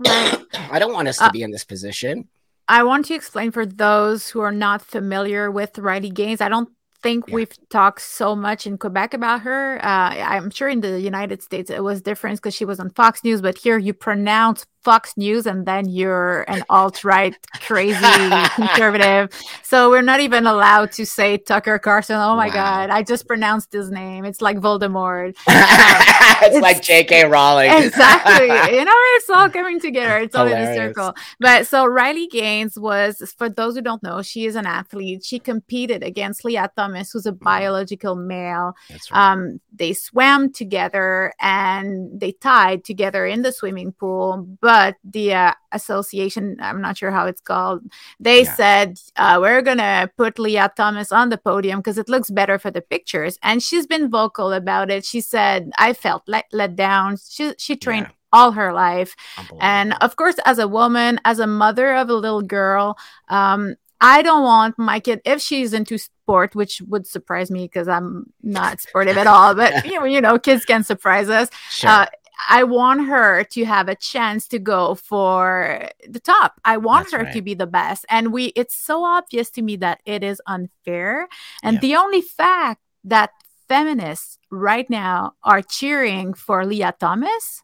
[0.00, 0.38] Right.
[0.70, 2.28] I don't want us to Uh, be in this position.
[2.68, 6.40] I want to explain for those who are not familiar with Riley Gaines.
[6.40, 6.70] I don't
[7.02, 7.34] think Yeah.
[7.36, 9.78] we've talked so much in Quebec about her.
[9.84, 13.24] Uh, I'm sure in the United States it was different because she was on Fox
[13.24, 17.98] News, but here you pronounce Fox News and then you're an alt right crazy
[18.54, 19.30] conservative.
[19.62, 22.16] So we're not even allowed to say Tucker Carlson.
[22.16, 22.54] Oh my wow.
[22.54, 24.24] God, I just pronounced his name.
[24.24, 25.36] It's like Voldemort.
[25.48, 27.26] it's, it's, like J.K.
[27.26, 27.70] Rowling.
[27.70, 28.50] exactly.
[28.72, 30.18] You know, it's all coming together.
[30.18, 30.76] It's all Hilarious.
[30.76, 31.14] in a circle.
[31.40, 35.24] But so Riley Gaines was, for those who don't know, she is an athlete.
[35.24, 37.40] She competed against Lia Thomas, who's a mm.
[37.40, 38.74] biological male.
[38.90, 39.00] Right.
[39.12, 44.46] Um, they swam together and they tied together in the swimming pool.
[44.60, 44.71] But
[45.04, 47.82] the uh, association, I'm not sure how it's called,
[48.20, 48.54] they yeah.
[48.54, 52.58] said, uh, we're going to put Lia Thomas on the podium because it looks better
[52.58, 53.38] for the pictures.
[53.42, 55.04] And she's been vocal about it.
[55.04, 57.16] She said, I felt let, let down.
[57.28, 58.06] She, she trained.
[58.08, 59.14] Yeah all her life.
[59.60, 62.96] And of course, as a woman, as a mother of a little girl,
[63.28, 67.86] um, I don't want my kid if she's into sport, which would surprise me because
[67.86, 69.54] I'm not sportive at all.
[69.54, 71.48] But you know, you know, kids can surprise us.
[71.70, 71.90] Sure.
[71.90, 72.06] Uh,
[72.48, 76.60] I want her to have a chance to go for the top.
[76.64, 77.34] I want That's her right.
[77.34, 78.04] to be the best.
[78.08, 81.28] And we it's so obvious to me that it is unfair.
[81.62, 81.80] And yeah.
[81.80, 83.30] the only fact that
[83.68, 87.62] feminists right now are cheering for Lia Thomas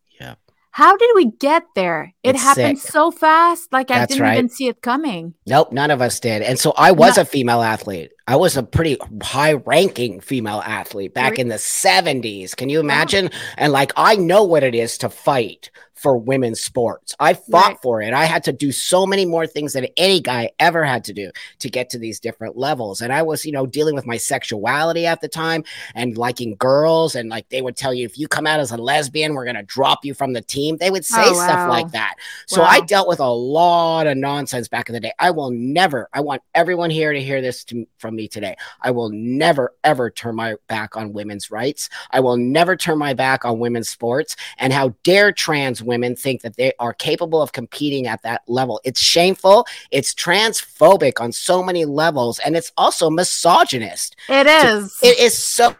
[0.78, 2.14] how did we get there?
[2.22, 2.92] It it's happened sick.
[2.92, 3.72] so fast.
[3.72, 4.34] Like That's I didn't right.
[4.34, 5.34] even see it coming.
[5.44, 6.40] Nope, none of us did.
[6.40, 7.22] And so I was no.
[7.22, 8.12] a female athlete.
[8.28, 12.54] I was a pretty high ranking female athlete back in the 70s.
[12.54, 12.82] Can you oh.
[12.82, 13.30] imagine?
[13.56, 17.14] And like, I know what it is to fight for women's sports.
[17.18, 17.82] I fought right.
[17.82, 18.14] for it.
[18.14, 21.30] I had to do so many more things than any guy ever had to do
[21.58, 23.00] to get to these different levels.
[23.00, 27.14] And I was, you know, dealing with my sexuality at the time and liking girls.
[27.14, 29.56] And like they would tell you, if you come out as a lesbian, we're going
[29.56, 30.76] to drop you from the team.
[30.76, 31.46] They would say oh, wow.
[31.46, 32.14] stuff like that.
[32.46, 32.68] So wow.
[32.68, 35.12] I dealt with a lot of nonsense back in the day.
[35.18, 38.56] I will never, I want everyone here to hear this to, from me today.
[38.82, 41.88] I will never, ever turn my back on women's rights.
[42.12, 44.36] I will never turn my back on women's sports.
[44.58, 48.80] And how dare trans women think that they are capable of competing at that level.
[48.84, 49.66] It's shameful.
[49.90, 54.14] It's transphobic on so many levels, and it's also misogynist.
[54.28, 54.96] It is.
[55.02, 55.74] It is so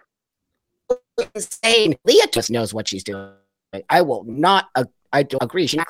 [1.35, 1.97] insane.
[2.05, 3.31] Lia just knows what she's doing.
[3.89, 4.69] I will not.
[4.75, 5.67] Uh, I don't agree.
[5.67, 5.89] She's not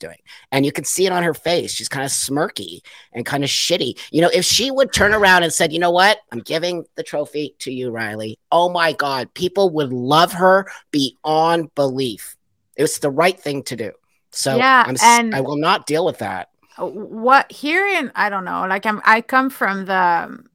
[0.00, 0.16] doing.
[0.50, 1.72] And you can see it on her face.
[1.72, 2.80] She's kind of smirky
[3.12, 3.98] and kind of shitty.
[4.10, 6.18] You know, if she would turn around and said, you know what?
[6.32, 8.38] I'm giving the trophy to you, Riley.
[8.50, 9.32] Oh my God.
[9.34, 12.36] People would love her beyond belief.
[12.80, 13.92] It was the right thing to do.
[14.30, 16.48] So yeah, I'm, and I will not deal with that.
[16.78, 20.48] What here in I don't know, like I'm I come from the um,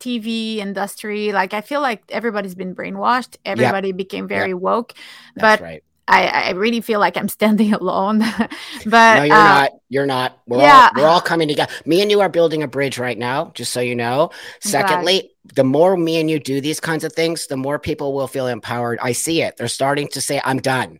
[0.00, 1.30] TV industry.
[1.30, 3.36] Like I feel like everybody's been brainwashed.
[3.44, 3.96] Everybody yep.
[3.96, 4.58] became very yep.
[4.58, 4.94] woke.
[5.36, 5.84] That's but right.
[6.08, 8.18] I, I really feel like I'm standing alone.
[8.86, 9.72] but no, you're uh, not.
[9.88, 10.40] You're not.
[10.48, 10.90] We're yeah.
[10.96, 11.72] all we're all coming together.
[11.84, 14.30] Me and you are building a bridge right now, just so you know.
[14.58, 18.26] Secondly, the more me and you do these kinds of things, the more people will
[18.26, 18.98] feel empowered.
[19.00, 19.58] I see it.
[19.58, 20.98] They're starting to say, I'm done.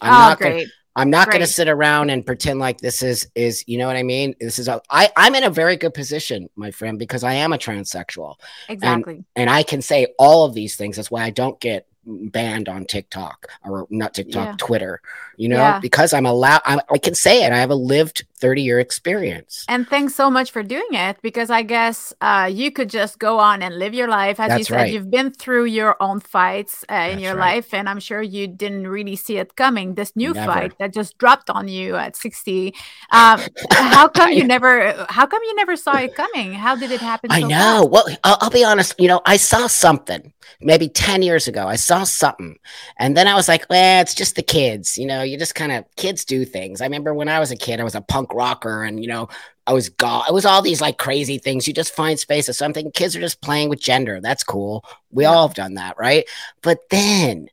[0.00, 0.50] I'm oh, not great.
[0.52, 3.86] Gonna, I'm not going to sit around and pretend like this is is you know
[3.86, 4.34] what I mean.
[4.40, 7.52] This is a, I I'm in a very good position, my friend, because I am
[7.52, 8.36] a transsexual.
[8.68, 9.14] Exactly.
[9.14, 10.96] And, and I can say all of these things.
[10.96, 14.54] That's why I don't get banned on TikTok or not TikTok, yeah.
[14.58, 15.00] Twitter,
[15.36, 15.80] you know, yeah.
[15.80, 17.52] because I'm allowed, I'm, i can say it.
[17.52, 19.64] I have a lived 30 year experience.
[19.68, 23.38] And thanks so much for doing it because I guess uh, you could just go
[23.38, 24.38] on and live your life.
[24.38, 24.92] As That's you said, right.
[24.92, 27.56] you've been through your own fights uh, in your right.
[27.56, 29.94] life, and I'm sure you didn't really see it coming.
[29.94, 30.52] This new never.
[30.52, 32.74] fight that just dropped on you at 60.
[33.10, 36.52] Um, how come you never, how come you never saw it coming?
[36.52, 37.30] How did it happen?
[37.30, 37.88] I know.
[37.90, 41.66] Well, I'll, I'll be honest, you know, I saw something maybe 10 years ago.
[41.66, 42.58] I saw something.
[42.98, 44.96] And then I was like, well, it's just the kids.
[44.96, 46.80] You know, you just kind of, kids do things.
[46.80, 49.28] I remember when I was a kid, I was a punk rocker and, you know,
[49.66, 50.26] I was God.
[50.28, 51.66] It was all these like crazy things.
[51.66, 52.90] You just find space of something.
[52.92, 54.20] Kids are just playing with gender.
[54.20, 54.84] That's cool.
[55.10, 55.30] We yeah.
[55.30, 56.24] all have done that, right?
[56.62, 57.48] But then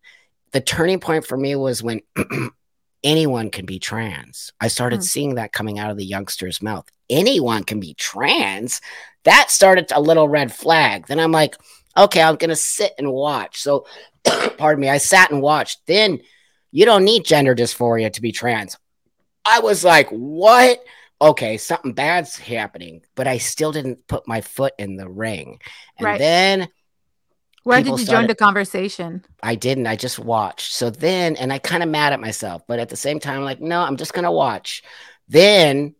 [0.52, 2.02] the turning point for me was when
[3.04, 4.54] anyone can be trans.
[4.62, 5.04] I started mm.
[5.04, 6.88] seeing that coming out of the youngster's mouth.
[7.10, 8.80] Anyone can be trans.
[9.24, 11.08] That started a little red flag.
[11.08, 11.56] Then I'm like,
[11.98, 13.62] okay, I'm going to sit and watch.
[13.62, 13.86] So,
[14.58, 15.86] pardon me, I sat and watched.
[15.88, 16.20] Then
[16.72, 18.78] you don't need gender dysphoria to be trans.
[19.46, 20.84] I was like, what?
[21.22, 25.60] Okay, something bad's happening, but I still didn't put my foot in the ring.
[25.98, 26.20] And right.
[26.20, 26.68] then
[27.64, 29.24] where did you started, join the conversation?
[29.42, 29.88] I didn't.
[29.88, 30.74] I just watched.
[30.74, 33.62] So then, and I kind of mad at myself, but at the same time, like,
[33.62, 34.84] no, I'm just gonna watch.
[35.30, 35.96] Then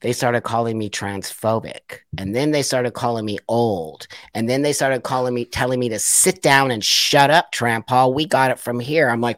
[0.00, 4.72] they started calling me transphobic and then they started calling me old and then they
[4.72, 7.52] started calling me telling me to sit down and shut up
[7.86, 8.14] Paul.
[8.14, 9.36] we got it from here i'm like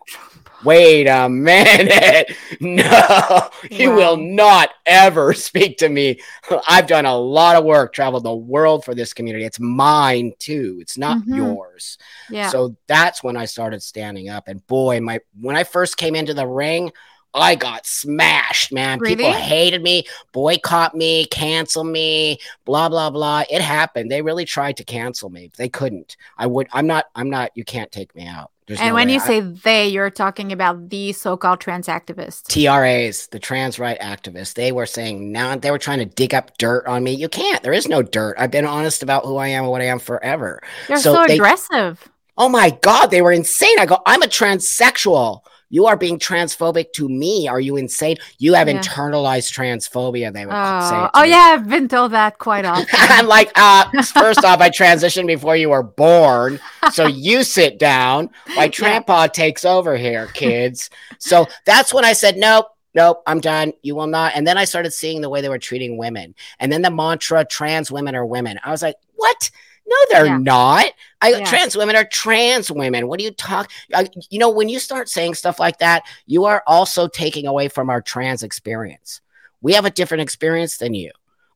[0.64, 6.20] wait a minute no you will not ever speak to me
[6.68, 10.78] i've done a lot of work traveled the world for this community it's mine too
[10.80, 11.34] it's not mm-hmm.
[11.34, 11.98] yours
[12.30, 16.14] yeah so that's when i started standing up and boy my when i first came
[16.14, 16.90] into the ring
[17.34, 18.98] I got smashed, man.
[18.98, 19.16] Really?
[19.16, 23.44] People hated me, boycott me, cancel me, blah blah blah.
[23.50, 24.10] It happened.
[24.10, 25.50] They really tried to cancel me.
[25.56, 26.16] They couldn't.
[26.36, 26.68] I would.
[26.72, 27.06] I'm not.
[27.14, 27.50] I'm not.
[27.54, 28.51] You can't take me out.
[28.66, 29.14] There's and no when way.
[29.14, 32.44] you I- say they, you're talking about the so-called trans activists.
[32.48, 36.56] TRAs, the trans right activists, they were saying now they were trying to dig up
[36.58, 37.12] dirt on me.
[37.12, 37.62] You can't.
[37.62, 38.36] There is no dirt.
[38.38, 40.62] I've been honest about who I am and what I am forever.
[40.88, 42.08] They're so so, they- aggressive.
[42.38, 43.78] Oh my God, they were insane.
[43.78, 45.40] I go, I'm a transsexual.
[45.72, 47.48] You are being transphobic to me.
[47.48, 48.18] Are you insane?
[48.38, 48.78] You have Yeah.
[48.80, 50.32] internalized transphobia.
[50.32, 50.96] They would say.
[50.96, 51.30] Oh, to oh me.
[51.30, 52.86] yeah, I've been told that quite often.
[52.92, 56.60] I'm like, uh, first off, I transitioned before you were born.
[56.92, 58.30] So you sit down.
[58.54, 60.90] My grandpa takes over here, kids.
[61.18, 63.72] So that's when I said, nope, nope, I'm done.
[63.82, 64.32] You will not.
[64.36, 66.34] And then I started seeing the way they were treating women.
[66.60, 68.60] And then the mantra, trans women are women.
[68.62, 69.50] I was like, what?
[69.86, 70.38] No, they're Yeah.
[70.38, 70.86] not.
[71.20, 71.44] I Yeah.
[71.44, 73.08] trans women are trans women.
[73.08, 73.70] What do you talk?
[73.94, 77.68] I, you know, when you start saying stuff like that, you are also taking away
[77.68, 79.20] from our trans experience.
[79.60, 81.10] We have a different experience than you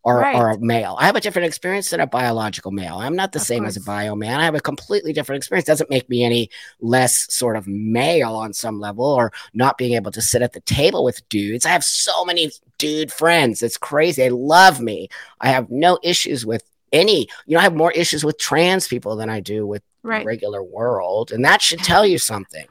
[0.04, 0.36] or, Right.
[0.36, 0.96] or a male.
[1.00, 2.98] I have a different experience than a biological male.
[2.98, 4.38] I'm not the Of same as a bio man.
[4.38, 5.66] I have a completely different experience.
[5.66, 6.48] Doesn't make me any
[6.80, 10.60] less sort of male on some level or not being able to sit at the
[10.60, 11.66] table with dudes.
[11.66, 13.62] I have so many dude friends.
[13.62, 14.22] It's crazy.
[14.22, 15.08] They love me.
[15.40, 16.62] I have no issues with
[16.92, 20.24] any, you know, I have more issues with trans people than I do with right.
[20.24, 21.32] regular world.
[21.32, 22.66] And that should tell you something.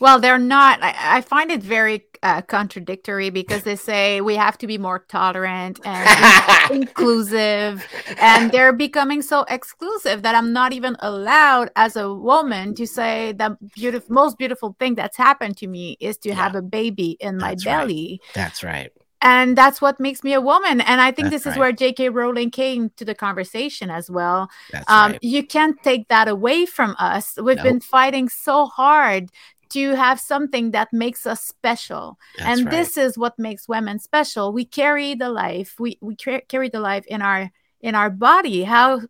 [0.00, 0.82] Well, they're not.
[0.82, 5.00] I, I find it very uh, contradictory because they say we have to be more
[5.08, 7.84] tolerant and inclusive,
[8.20, 13.32] and they're becoming so exclusive that I'm not even allowed as a woman to say
[13.32, 16.36] the beautiful, most beautiful thing that's happened to me is to Yeah.
[16.36, 17.78] have a baby in my That's right.
[17.80, 18.20] belly.
[18.34, 18.92] That's right.
[19.22, 21.78] And that's what makes me a woman and i think That's this is right.
[21.78, 24.48] where jk rowling came to the conversation as well
[24.88, 25.18] um, right.
[25.22, 27.64] you can't take that away from us we've Nope.
[27.64, 29.30] been fighting so hard
[29.70, 32.70] to have something that makes us special That's and right.
[32.70, 36.80] this is what makes women special we carry the life we we tra- carry the
[36.80, 37.50] life in our
[37.80, 39.00] in our body how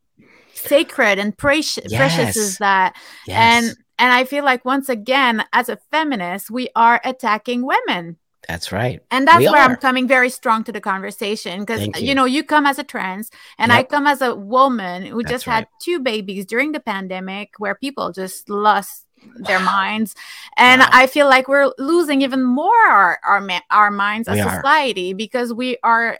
[0.54, 3.36] sacred and precious precious is that yes.
[3.66, 8.16] and and i feel like once again as a feminist we are attacking women
[8.48, 9.00] that's right.
[9.10, 9.70] and that's We where are.
[9.70, 11.92] I'm coming very strong to the conversation because you.
[12.08, 12.14] you.
[12.14, 15.44] know you come as a trans and I come as a woman who That's just
[15.46, 19.04] had two babies during the pandemic where people just lost
[19.36, 20.14] their minds
[20.56, 20.88] and Wow.
[20.92, 24.56] I feel like we're losing even more our our, ma- our minds as are.
[24.56, 26.18] society because we are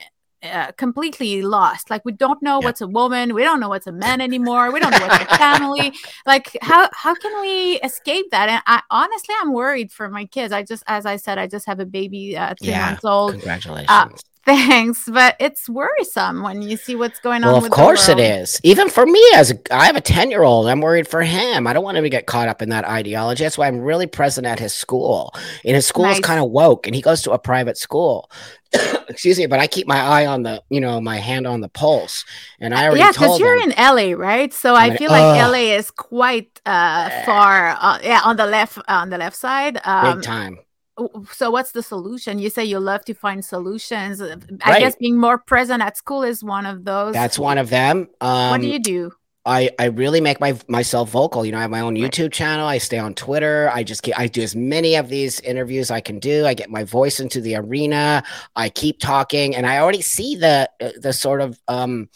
[0.53, 2.65] uh, completely lost like we don't know Yep.
[2.65, 5.27] what's a woman we don't know what's a man anymore we don't know what's a
[5.37, 5.93] family
[6.27, 10.53] like how how can we escape that and i honestly i'm worried for my kids
[10.53, 12.87] i just as i said i just have a baby uh, three Yeah.
[12.87, 14.23] months old Congratulations.
[14.47, 18.09] Thanks but it's worrisome when you see what's going on well, of with the course
[18.09, 18.61] it is.
[18.63, 21.67] Even for me, as a, I have a ten-year-old, I'm worried for him.
[21.67, 23.45] I don't want him to get caught up in that ideology.
[23.45, 25.35] That's why I'm really present at his school.
[25.65, 28.31] And his school is kind of woke, and he goes to a private school.
[29.09, 31.69] Excuse me, but I keep my eye on the, you know, my hand on the
[31.69, 32.25] pulse.
[32.61, 33.71] And I already yeah because you're him.
[33.71, 35.51] in la right so i I'm in- feel like Ugh.
[35.53, 40.19] la is quite uh far uh, yeah on the left on the left side um
[40.19, 40.59] Big time.
[41.33, 44.37] So what's the solution you say you love to find solutions i
[44.71, 44.81] Right.
[44.81, 48.09] guess being more present at school is one of those That's one of them.
[48.21, 49.13] Um, what do you do
[49.47, 51.47] I, I really make my myself vocal.
[51.47, 52.67] You know, I have my own YouTube channel.
[52.67, 53.71] I stay on Twitter.
[53.73, 56.45] I just get I do as many of these interviews I can do.
[56.45, 58.25] I get my voice into the arena.
[58.57, 62.09] I keep talking, and I already see the uh, the sort of um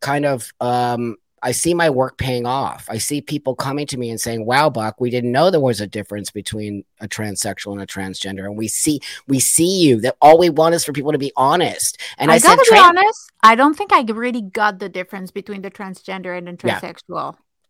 [0.00, 2.86] kind of um I see my work paying off.
[2.88, 5.80] I see people coming to me and saying, "Wow, Buck, we didn't know there was
[5.80, 10.00] a difference between a transsexual and a transgender." And we see we see you.
[10.00, 11.98] That all we want is for people to be honest.
[12.18, 13.32] And I, I, said, gotta be "Tran- honest.
[13.42, 16.80] I don't think I really got the difference between the transgender and the Yeah.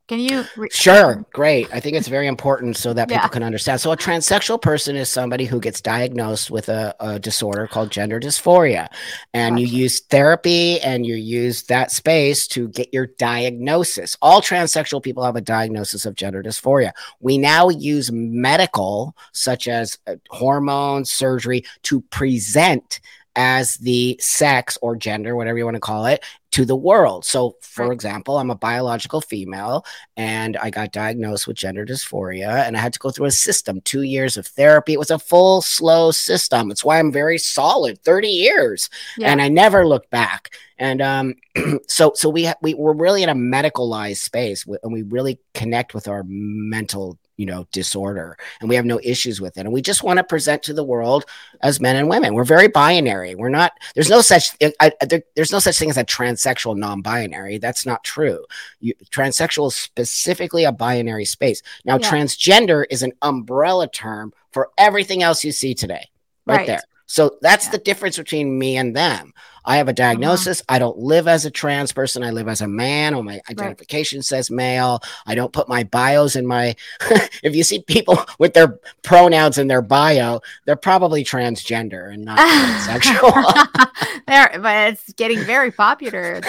[0.08, 0.44] Can you?
[0.56, 1.68] Re- Sure, great.
[1.70, 3.28] I think it's very important so that people Yeah.
[3.28, 3.78] can understand.
[3.78, 8.18] So, a transsexual person is somebody who gets diagnosed with a, a disorder called gender
[8.18, 8.88] dysphoria,
[9.34, 14.16] and you use therapy and you use that space to get your diagnosis.
[14.22, 16.92] All transsexual people have a diagnosis of gender dysphoria.
[17.20, 23.00] We now use medical, such as uh, hormones, surgery, to present
[23.36, 26.24] as the sex or gender, whatever you want to call it,
[26.58, 27.24] to the world.
[27.24, 27.92] So, for Right.
[27.94, 32.92] example, I'm a biological female and I got diagnosed with gender dysphoria and I had
[32.94, 34.92] to go through a system, two years of therapy.
[34.92, 36.72] It was a full, slow system.
[36.72, 38.90] It's why I'm very solid, 30 years.
[39.16, 39.30] Yeah.
[39.30, 40.50] And I never looked back.
[40.78, 41.34] And um,
[41.86, 45.94] so, so we, ha- we we're really in a medicalized space and we really connect
[45.94, 49.60] with our mental, you know, disorder and we have no issues with it.
[49.60, 51.24] And we just want to present to the world
[51.62, 52.34] as men and women.
[52.34, 53.34] We're very binary.
[53.34, 56.76] We're not, there's no such, I, I- there, there's no such thing as a transsexual
[56.76, 57.58] non-binary.
[57.58, 58.44] That's not true.
[58.80, 61.62] You, transsexual is specifically a binary space.
[61.84, 62.10] Now, Yeah.
[62.10, 66.10] transgender is an umbrella term for everything else you see today.
[66.46, 66.66] right, Right.
[66.66, 66.82] there.
[67.06, 67.70] So that's Yeah.
[67.72, 69.32] the difference between me and them.
[69.68, 69.96] I have a uh-huh.
[69.96, 70.62] diagnosis.
[70.68, 72.24] I don't live as a trans person.
[72.24, 75.00] I live as a man, or my identification says male.
[75.26, 76.74] I don't put my bios in my.
[77.42, 82.38] if you see people with their pronouns in their bio, they're probably transgender and not
[82.88, 83.92] transsexual.
[84.26, 86.40] there, but it's getting very popular.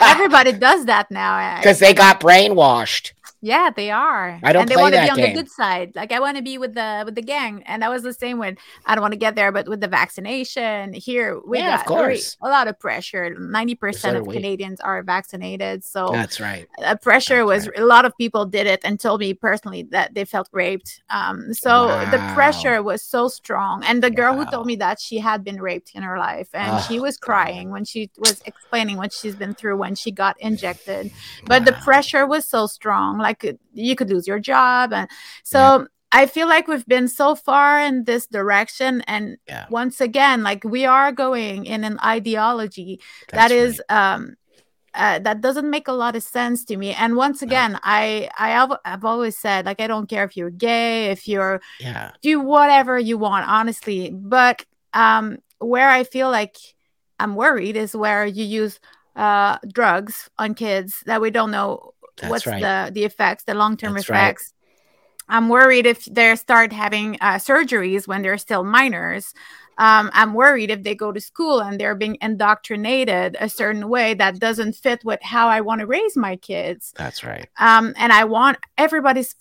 [0.00, 1.56] Everybody does that now.
[1.58, 3.12] because they got brainwashed.
[3.42, 4.38] Yeah, they are.
[4.42, 5.34] I don't and they want to be on game.
[5.34, 5.92] the good side.
[5.94, 8.38] Like I want to be with the with the gang, and that was the same
[8.38, 11.86] when I don't want to get there, but with the vaccination here, we Yeah, of
[11.86, 12.36] got very- course.
[12.42, 13.34] a lot of pressure.
[13.38, 14.28] Ninety percent So of.
[14.28, 16.68] Canadians are vaccinated, so That's right.
[16.84, 20.12] uh, pressure That's was a lot of people did it and told me personally that
[20.14, 21.02] they felt raped.
[21.08, 25.18] Um, so the pressure was so strong, and the girl who told me that she
[25.18, 28.96] had been raped in her life, and she Oh, was crying when she was explaining
[28.98, 31.10] what she's been through when she got injected
[31.46, 34.92] but the pressure was so strong like uh, you could lose your job.
[34.92, 35.08] And
[35.44, 39.02] so i feel like we've been so far in this direction.
[39.06, 39.66] And Yeah.
[39.70, 43.00] once again like we are going in an ideology
[43.32, 44.36] that That's is um
[44.94, 46.92] uh, that doesn't make a lot of sense to me.
[46.92, 50.50] And once again i i have i've always said like i don't care if you're
[50.50, 52.10] gay if you're yeah.
[52.22, 54.10] do whatever you want honestly.
[54.10, 54.64] But
[54.94, 56.56] um where i feel like
[57.18, 58.80] i'm worried is where you use
[59.16, 62.60] uh drugs on kids that we don't know That's what's right.
[62.60, 64.18] the the effects the That's right.
[64.18, 64.52] effects
[65.28, 69.32] i'm worried if they start having uh, surgeries when they're still minors
[69.78, 74.14] um, i'm worried if they go to school and they're being indoctrinated a certain way
[74.14, 77.48] that doesn't fit with how i want to raise my kids That's right.
[77.58, 79.34] um, and I want everybody's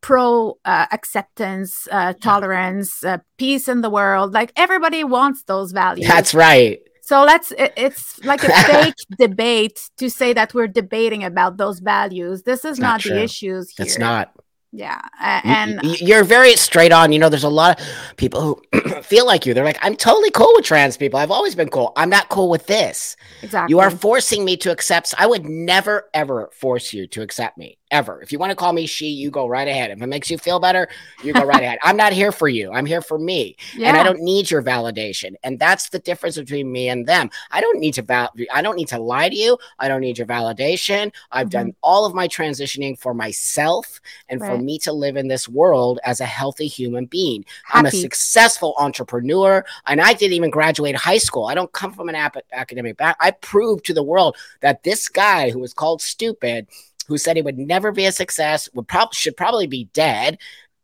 [0.00, 4.32] pro uh, acceptance, uh, tolerance, uh, peace in the world.
[4.32, 6.08] Like everybody wants those values.
[6.08, 6.80] That's right.
[7.10, 7.50] So let's.
[7.50, 12.44] It, it's like a fake debate to say that we're debating about those values.
[12.44, 13.84] This is not not, the issues here.
[13.84, 14.32] It's not.
[14.72, 17.10] Yeah, and you- you're very straight on.
[17.12, 17.86] You know, there's a lot of
[18.16, 19.54] people who feel like you.
[19.54, 21.18] They're like, I'm totally cool with trans people.
[21.18, 21.92] I've always been cool.
[21.96, 23.16] I'm not cool with this.
[23.42, 23.72] exactly.
[23.72, 25.12] You are forcing me to accept.
[25.18, 27.79] I would never, ever force you to accept me.
[27.90, 28.22] Ever.
[28.22, 29.90] If you want to call me she, you go right ahead.
[29.90, 30.88] If it makes you feel better,
[31.24, 31.78] you go right ahead.
[31.82, 32.70] I'm not here for you.
[32.72, 33.56] I'm here for me.
[33.76, 33.88] yeah.
[33.88, 35.34] and I don't need your validation.
[35.42, 37.30] And that's the difference between me and them.
[37.50, 39.58] I don't need to val- I don't need to lie to you.
[39.80, 41.12] I don't need your validation.
[41.32, 44.64] I've done all of my transitioning for myself and for Mm-hmm.
[44.64, 47.44] Me to live in this world as a healthy human being.
[47.72, 51.46] I'm a successful entrepreneur, and I didn't even graduate high school.
[51.46, 53.16] I don't come from an ap- academic back.
[53.20, 56.66] I proved to the world that this guy who was called stupid,
[57.10, 60.38] who said he would never be a success, would probably should probably be dead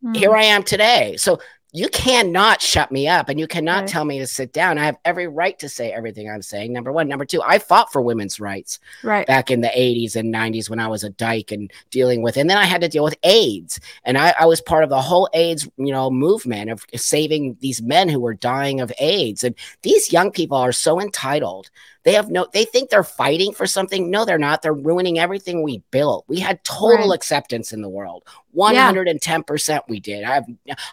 [0.05, 0.15] Mm.
[0.15, 1.15] here I am today.
[1.17, 1.39] So
[1.73, 3.89] you cannot shut me up and you cannot Right.
[3.89, 4.77] tell me to sit down.
[4.77, 6.71] I have every right to say everything I'm saying.
[6.71, 7.07] Number one.
[7.07, 9.25] Number two, I fought for women's rights right.
[9.25, 12.47] back in the 80s and 90s when I was a dyke and dealing with, and
[12.49, 13.79] then I had to deal with AIDS.
[14.05, 17.81] And I, I was part of the whole AIDS, you know, movement of saving these
[17.81, 19.43] men who were dying of AIDS.
[19.43, 21.71] And these young people are so entitled.
[22.07, 24.09] They have no, they think they're fighting for something.
[24.09, 24.61] No, they're not.
[24.61, 26.23] They're ruining everything we built.
[26.29, 27.15] We had total Right.
[27.15, 28.23] acceptance in the world.
[28.55, 30.23] 110% we did.
[30.23, 30.45] I have,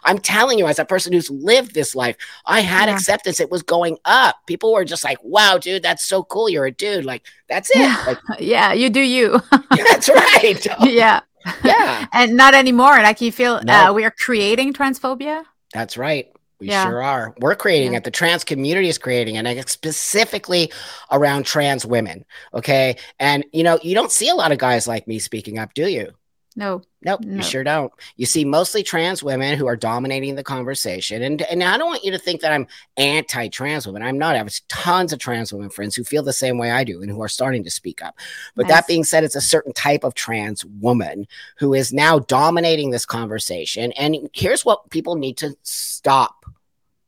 [0.03, 2.95] I'm telling you, as a person who's lived this life, I had Yeah.
[2.95, 3.39] acceptance.
[3.39, 4.35] It was going up.
[4.45, 6.49] People were just like, wow, dude, that's so cool.
[6.49, 7.05] You're a dude.
[7.05, 7.77] Like, that's it.
[7.77, 8.03] Yeah.
[8.05, 9.39] Like, yeah, you do you.
[9.71, 10.67] that's right.
[10.81, 11.21] yeah.
[11.63, 13.01] yeah, And not anymore.
[13.01, 13.73] Like you feel No.
[13.91, 15.43] uh, we are creating transphobia.
[15.73, 16.27] that's right.
[16.59, 16.85] We Yeah.
[16.85, 17.33] sure are.
[17.39, 17.97] We're creating Yeah.
[17.99, 18.03] it.
[18.05, 20.71] The trans community is creating it, and it's specifically
[21.11, 22.25] around trans women.
[22.53, 22.95] Okay.
[23.19, 25.87] And, you know, you don't see a lot of guys like me speaking up, do
[25.87, 26.11] you?
[26.57, 26.81] No.
[27.03, 27.35] Nope, No.
[27.35, 27.91] you sure don't.
[28.15, 31.21] You see mostly trans women who are dominating the conversation.
[31.21, 34.01] And and I don't want you to think that I'm anti-trans women.
[34.01, 34.35] I'm not.
[34.35, 37.11] I have tons of trans women friends who feel the same way I do and
[37.11, 38.17] who are starting to speak up.
[38.55, 38.71] But Nice.
[38.71, 41.27] that being said, it's a certain type of trans woman
[41.57, 43.91] who is now dominating this conversation.
[43.91, 46.44] And here's what people need to stop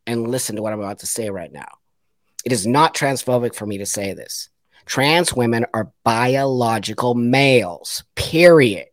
[0.08, 1.68] and listen to what I'm about to say right now.
[2.46, 4.50] It is not transphobic for me to say this.
[4.86, 8.88] Trans women are biological males, period.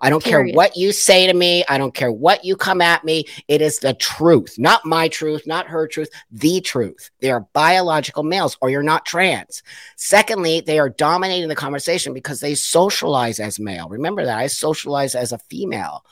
[0.00, 1.64] I don't care what you say to me.
[1.68, 3.24] I don't care what you come at me.
[3.48, 7.10] It is the truth, not my truth, not her truth, the truth.
[7.20, 9.62] They are biological males, or you're not trans.
[9.96, 13.88] Secondly, they are dominating the conversation because they socialize as male.
[13.88, 16.04] Remember that I socialize as a female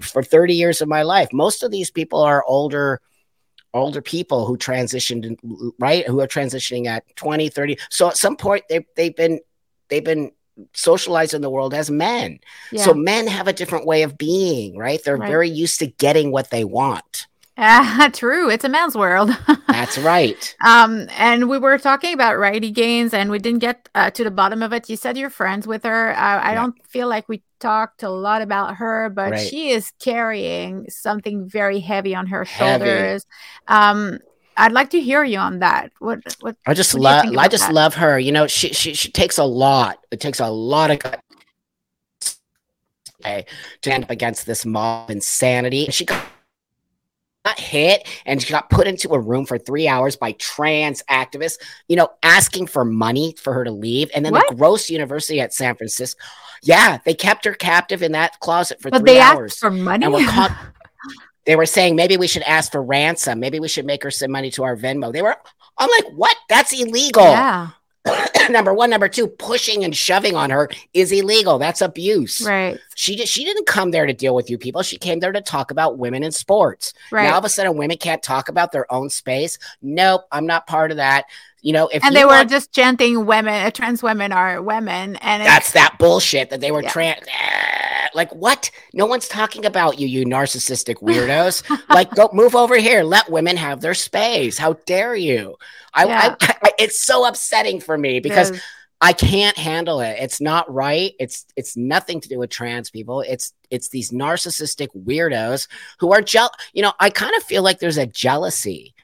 [0.00, 1.28] for 30 years of my life.
[1.32, 3.00] Most of these people are older
[3.74, 5.36] older people who transitioned
[5.78, 9.38] right who are transitioning at 20 30 so at some point they, they've been
[9.88, 10.30] they've been
[10.74, 12.38] socialized in the world as men
[12.72, 12.82] Yeah.
[12.84, 15.28] so men have a different way of being right they're Right.
[15.28, 17.26] very used to getting what they want
[17.58, 18.48] Ah, true.
[18.50, 19.30] It's a man's world.
[19.68, 24.10] that's right um, and we were talking about Riley Gaines, and we didn't get uh,
[24.10, 24.88] to the bottom of it.
[24.88, 26.10] You said you're friends with her.
[26.10, 26.60] Uh, I Yeah.
[26.62, 29.48] don't feel like we talked a lot about her, but Right.
[29.48, 32.84] she is carrying something very heavy on her Heavy.
[32.84, 33.26] shoulders.
[33.68, 34.18] Um,
[34.56, 35.92] I'd like to hear you on that.
[36.00, 37.74] What what I just what do you love I just that?
[37.74, 38.18] love her.
[38.18, 39.98] You know, she she she takes a lot.
[40.10, 40.98] It takes a lot of
[43.22, 43.44] to
[43.82, 45.86] stand up against this mob insanity.
[45.90, 46.06] She
[47.48, 51.58] got hit and she got put into a room for three hours by trans activists,
[51.88, 54.10] you know, asking for money for her to leave.
[54.14, 54.48] And then What?
[54.48, 56.20] the Gross University at San Francisco.
[56.62, 59.52] Yeah, they kept her captive in that closet for But three they hours.
[59.52, 60.04] asked for money.
[60.04, 60.56] and were caught.
[61.46, 63.40] They were saying maybe we should ask for ransom.
[63.40, 65.12] Maybe we should make her send money to our Venmo.
[65.12, 65.36] They were.
[65.78, 66.36] I'm like, what?
[66.48, 67.22] That's illegal.
[67.22, 67.68] yeah,
[68.50, 71.58] number one, number two, pushing and shoving on her is illegal.
[71.58, 72.40] That's abuse.
[72.46, 74.82] right, She did, she didn't come there to deal with you people.
[74.82, 76.94] She came there to talk about women in sports.
[77.10, 77.24] right.
[77.24, 79.58] Now all of a sudden, women can't talk about their own space.
[79.82, 81.24] Nope, I'm not part of that.
[81.60, 85.16] You know, if and they were want- just chanting women uh, trans women are women
[85.16, 86.90] and that's that bullshit that they were Yeah.
[86.90, 87.26] trans.
[88.14, 88.70] Like what?
[88.94, 91.62] No one's talking about you, you narcissistic weirdos.
[91.90, 93.02] like, go move over here.
[93.02, 94.56] Let women have their space.
[94.56, 95.56] How dare you?
[95.94, 96.36] I, Yeah.
[96.40, 98.52] I, I it's so upsetting for me because
[99.00, 100.16] I can't handle it.
[100.18, 101.12] It's not right.
[101.20, 103.20] It's it's nothing to do with trans people.
[103.20, 105.68] It's it's these narcissistic weirdos
[106.00, 106.52] who are jealous.
[106.72, 108.94] You know, I kind of feel like there's a jealousy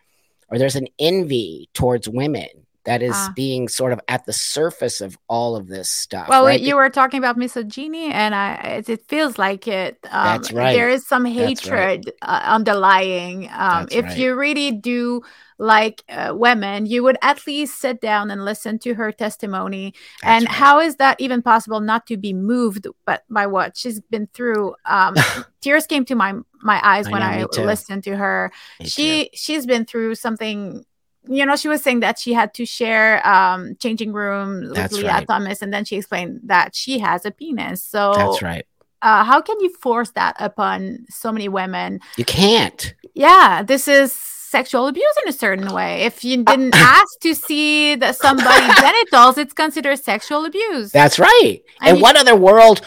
[0.49, 3.33] or there's an envy towards women that is Ah.
[3.35, 6.29] being sort of at the surface of all of this stuff.
[6.29, 6.61] well right?
[6.61, 10.73] you were talking about misogyny and i it, it feels like it um, That's right.
[10.75, 11.49] there is some That's right.
[11.49, 14.19] hatred uh, underlying um, if right.
[14.19, 15.23] you really do
[15.59, 20.45] like uh, women you would at least sit down and listen to her testimony That's
[20.45, 24.27] and how is that even possible not to be moved but by what she's been
[24.35, 25.15] through um,
[25.61, 28.91] tears came to my my eyes I when know, i listened to her Me too.
[28.91, 30.85] she she's been through something
[31.29, 34.95] you know she was saying that she had to share um changing room with That's
[34.95, 35.27] Lia right.
[35.29, 38.67] thomas and then she explained that she has a penis so That's right.
[39.03, 42.95] uh, how can you force that upon so many women You can't.
[43.15, 47.97] yeah this is sexual abuse in a certain way if you didn't ask to see
[47.97, 51.61] the somebody's genitals it's considered sexual abuse That's right.
[51.81, 52.81] And In you- what other world?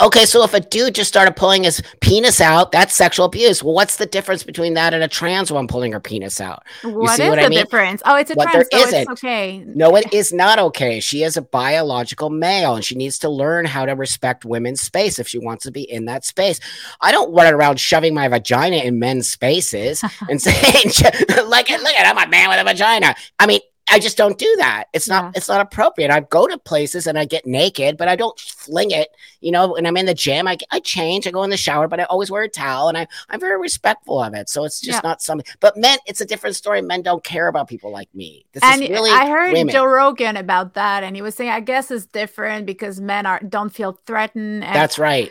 [0.00, 3.62] Okay, so if a dude just started pulling his penis out, that's sexual abuse.
[3.62, 6.62] Well, what's the difference between that and a trans woman pulling her penis out?
[6.82, 7.58] What see is what I the mean?
[7.60, 9.00] difference oh it's a What trans there oh, so isn't.
[9.02, 11.00] it's okay No, it is not okay.
[11.00, 15.18] She is a biological male and she needs to learn how to respect women's space
[15.18, 16.60] if she wants to be in that space.
[17.00, 20.92] I don't run around shoving my vagina in men's spaces and saying,
[21.48, 23.14] like, look at I'm a man with a vagina.
[23.38, 23.60] I mean,
[23.90, 24.84] I just don't do that.
[24.92, 25.30] It's not Yeah.
[25.34, 26.10] it's not appropriate.
[26.10, 29.08] I go to places and I get naked, but I don't fling it.
[29.40, 31.86] You know, when I'm in the gym, I, I change, I go in the shower,
[31.86, 34.48] but I always wear a towel and I, I'm very respectful of it.
[34.48, 35.08] So it's just Yeah.
[35.08, 36.80] not something but men, it's a different story.
[36.82, 38.46] Men don't care about people like me.
[38.52, 39.72] This and is really I heard women.
[39.72, 43.40] Joe Rogan about that, and he was saying, I guess it's different because men are
[43.40, 44.64] don't feel threatened.
[44.64, 45.30] And That's right.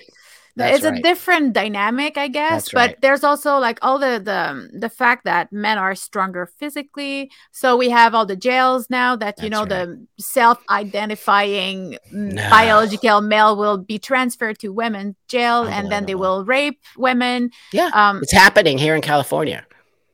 [0.55, 2.65] That's it's a different dynamic, I guess.
[2.65, 3.01] That's but right.
[3.01, 7.31] there's also like all the the the fact that men are stronger physically.
[7.51, 9.87] So we have all the jails now that you That's know right.
[9.87, 12.49] the self-identifying mm, No.
[12.49, 17.49] biological male will be transferred to women's jail, and then they will rape women.
[17.71, 17.89] Yeah.
[17.93, 19.65] Um, It's happening here in California.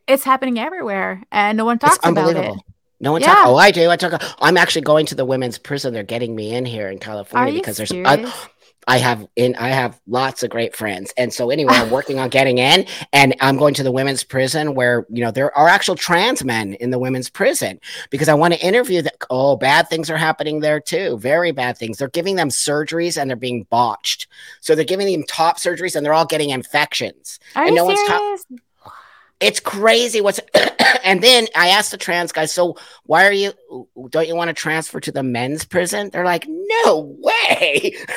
[0.07, 2.35] it's happening everywhere, and no one talks It's about it.
[2.37, 2.63] unbelievable.
[3.01, 3.27] No one Yeah.
[3.35, 3.47] talk.
[3.47, 3.89] Oh, I do.
[3.89, 4.21] I talk.
[4.41, 5.93] I'm actually going to the women's prison.
[5.93, 7.89] They're getting me in here in California because there's.
[7.89, 8.33] serious?
[8.89, 9.55] I, have in.
[9.55, 13.35] I have lots of great friends, and so anyway, I'm working on getting in, and
[13.39, 16.89] I'm going to the women's prison where you know there are actual trans men in
[16.89, 17.79] the women's prison
[18.09, 21.17] because I want to interview that Oh, bad things are happening there too.
[21.19, 21.97] Very bad things.
[21.97, 24.27] They're giving them surgeries and they're being botched.
[24.59, 27.39] So they're giving them top surgeries and they're all getting infections.
[27.55, 28.45] Are and no one's ta- serious?
[29.39, 30.39] It's crazy what's
[31.03, 33.51] and then i asked the trans guy so why are you
[34.09, 36.09] don't you want to transfer to the men's prison?
[36.11, 37.95] They're like no way.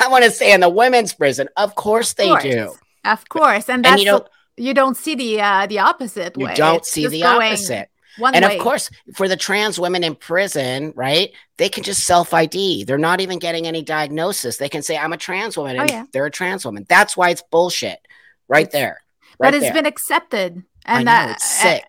[0.00, 1.48] I want to stay in the women's prison.
[1.56, 2.42] Of course they course.
[2.42, 2.74] do.
[3.04, 4.26] Of course, and and that's you know
[4.56, 6.54] you don't see the uh, the opposite you way.
[6.54, 7.88] don't It's see the opposite.
[8.18, 8.56] One and way.
[8.56, 12.98] of course for the trans women in prison right they can just self id they're
[12.98, 14.56] not even getting any diagnosis.
[14.56, 16.04] They can say i'm a trans woman Oh, yeah.
[16.12, 16.84] they're a trans woman.
[16.88, 18.00] That's why it's bullshit.
[18.48, 19.02] Right It's- there.
[19.38, 19.72] but right it's there.
[19.74, 21.84] been accepted, and know, that it's sick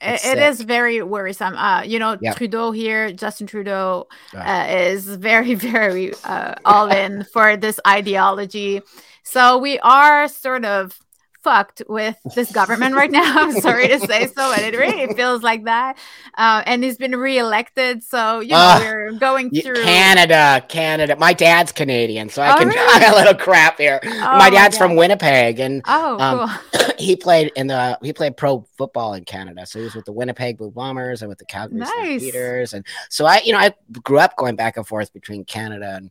[0.00, 1.56] It, It's it is very worrisome.
[1.56, 2.34] Uh, you know, Yeah.
[2.34, 8.82] Trudeau here, Justin Trudeau, uh, is very, very uh, all in for this ideology.
[9.24, 10.98] So we are sort of
[11.42, 13.22] fucked with this government right now.
[13.42, 15.98] I'm sorry to say so, but it really feels like that.
[16.38, 19.82] Uh, and he's been reelected, so you know Ah, we're going through.
[19.82, 21.16] Canada, Canada.
[21.16, 23.00] My dad's Canadian, so I Oh, can really?
[23.00, 24.00] talk a little crap here.
[24.04, 26.88] Oh, my my dad's from Winnipeg, and Oh, Um, cool.
[26.98, 29.66] he played in the he played pro football in Canada.
[29.66, 31.90] So he was with the Winnipeg Blue Bombers and with the Calgary Nice.
[31.90, 33.72] Stampeders, and so I, you know, I
[34.02, 36.10] grew up going back and forth between Canada and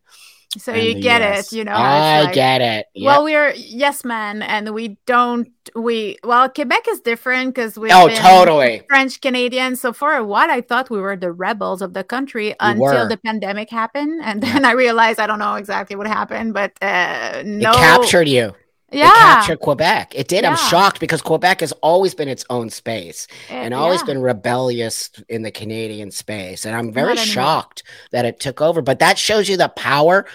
[0.58, 1.54] So you get US.
[1.54, 1.72] it, you know.
[1.72, 2.88] I like- get it.
[2.94, 3.06] Yep.
[3.06, 5.48] Well, we're yes men, and we don't.
[5.76, 7.90] We well, Quebec is different because we.
[7.92, 8.84] oh, totally.
[8.90, 9.78] French Canadian.
[9.78, 13.08] So for a while, I thought we were the rebels of the country until were.
[13.08, 17.44] the pandemic happened, and then I realized I don't know exactly what happened, but uh,
[17.46, 18.54] no, It captured you.
[18.92, 20.14] Yeah, It captured Quebec.
[20.16, 20.44] It did.
[20.46, 24.06] I'm shocked because Quebec has always been its own space Uh, and always yeah.
[24.06, 26.66] been rebellious in the Canadian space.
[26.66, 27.34] And I'm very Not anymore.
[27.34, 28.82] shocked that it took over.
[28.82, 30.26] But that shows you the power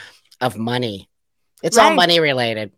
[0.41, 1.09] of money.
[1.63, 2.73] It's all money related.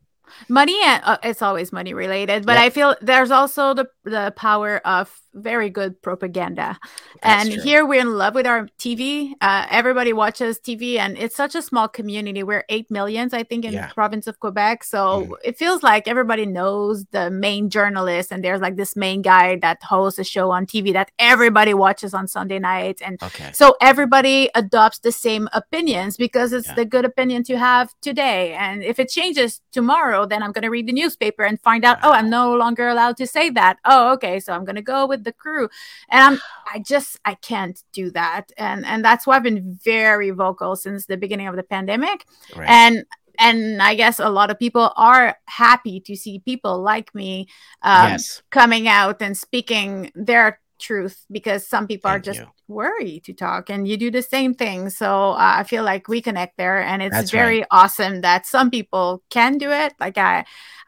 [0.49, 2.63] money uh, it's always money related but Yeah.
[2.67, 6.79] i feel there's also the the power of very good propaganda
[7.23, 7.63] That's and true.
[7.63, 11.63] here we're in love with our tv uh, everybody watches tv and it's such a
[11.63, 13.89] small community we're 8 millions i think in Yeah.
[13.89, 15.33] the province of quebec so Mhm.
[15.45, 19.83] it feels like everybody knows the main journalist and there's like this main guy that
[19.83, 23.51] hosts a show on tv that everybody watches on sunday nights and Okay.
[23.53, 26.75] so everybody adopts the same opinions because it's Yeah.
[26.75, 28.55] the good opinion to have today.
[28.55, 31.99] And if it changes tomorrow, then I'm going to read the newspaper and find out,
[32.03, 33.79] oh, I'm no longer allowed to say that.
[33.85, 34.41] Oh, okay.
[34.41, 35.69] So I'm going to go with the crew.
[36.11, 36.41] And I'm,
[36.73, 38.53] I just, I can't do that.
[38.57, 42.27] And, and that's why I've been very vocal since the beginning of the pandemic.
[42.55, 42.69] Right.
[42.69, 43.05] And,
[43.39, 47.49] and I guess a lot of people are happy to see people like me
[47.83, 48.43] um, yes.
[48.51, 52.47] coming out and speaking their truth because some people are just you.
[52.69, 56.21] worried to talk and you do the same thing so uh, i feel like we
[56.23, 60.45] connect there and it's That's very awesome that some people can do it like i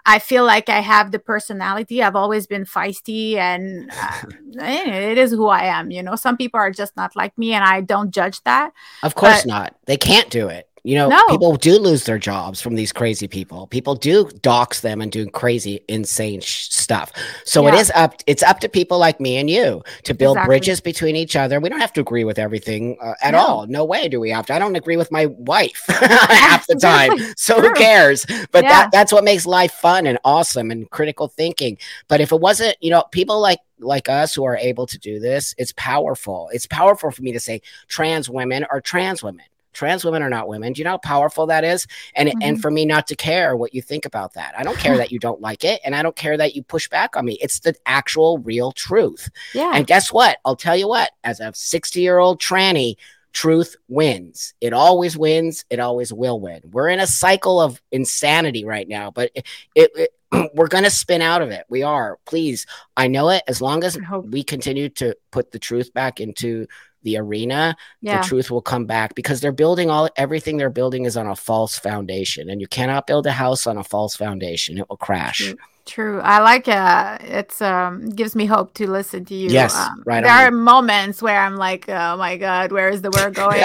[0.06, 4.22] i feel like i have the personality i've always been feisty and uh,
[4.64, 7.64] it is who i am you know some people are just not like me and
[7.64, 8.72] i don't judge that
[9.02, 9.76] Of course but- not.
[9.86, 10.69] They can't do it.
[10.82, 11.22] You know, No.
[11.28, 13.66] people do lose their jobs from these crazy people.
[13.66, 17.12] People do dox them and do crazy, insane sh- stuff.
[17.44, 17.80] So it Yeah.
[17.80, 18.14] is up.
[18.26, 20.48] It's up to people like me and you to build Exactly.
[20.52, 21.60] bridges between each other.
[21.60, 23.38] We don't have to agree with everything uh, at No.
[23.38, 23.66] all.
[23.66, 24.54] No way do we have to.
[24.54, 27.12] I don't agree with my wife half the time.
[27.36, 28.24] So who cares?
[28.50, 28.70] But Yeah.
[28.70, 31.76] that that's what makes life fun and awesome and critical thinking.
[32.08, 35.18] But if it wasn't, you know, people like like us who are able to do
[35.18, 36.50] this, it's powerful.
[36.52, 39.44] It's powerful for me to say trans women are trans women.
[39.72, 40.72] Trans women are not women.
[40.72, 41.86] Do you know how powerful that is?
[42.14, 42.38] And Mm-hmm.
[42.42, 44.54] and for me not to care what you think about that.
[44.58, 46.88] I don't care that you don't like it, and I don't care that you push
[46.88, 47.38] back on me.
[47.40, 49.28] It's the actual real truth.
[49.54, 50.38] yeah And guess what?
[50.44, 51.10] I'll tell you what.
[51.24, 52.96] As a 60 year old tranny,
[53.32, 54.54] truth wins.
[54.60, 55.64] It always wins.
[55.70, 56.60] It always will win.
[56.72, 60.14] We're in a cycle of insanity right now, but it, it, it-
[60.54, 61.64] we're going to spin out of it.
[61.68, 62.18] We are.
[62.26, 62.66] Please,
[62.96, 63.42] I know it.
[63.48, 66.66] As long as we continue to put the truth back into
[67.02, 71.06] the arena, yeah the truth will come back because they're building all everything they're building
[71.06, 74.78] is on a false foundation, and you cannot build a house on a false foundation.
[74.78, 75.38] It will crash.
[75.38, 75.56] True.
[75.90, 76.20] True.
[76.20, 79.48] I like uh it's um gives me hope to listen to you.
[79.50, 80.44] Yes, Um, right There on.
[80.46, 83.60] are moments where I'm like, oh my god, where is the world going?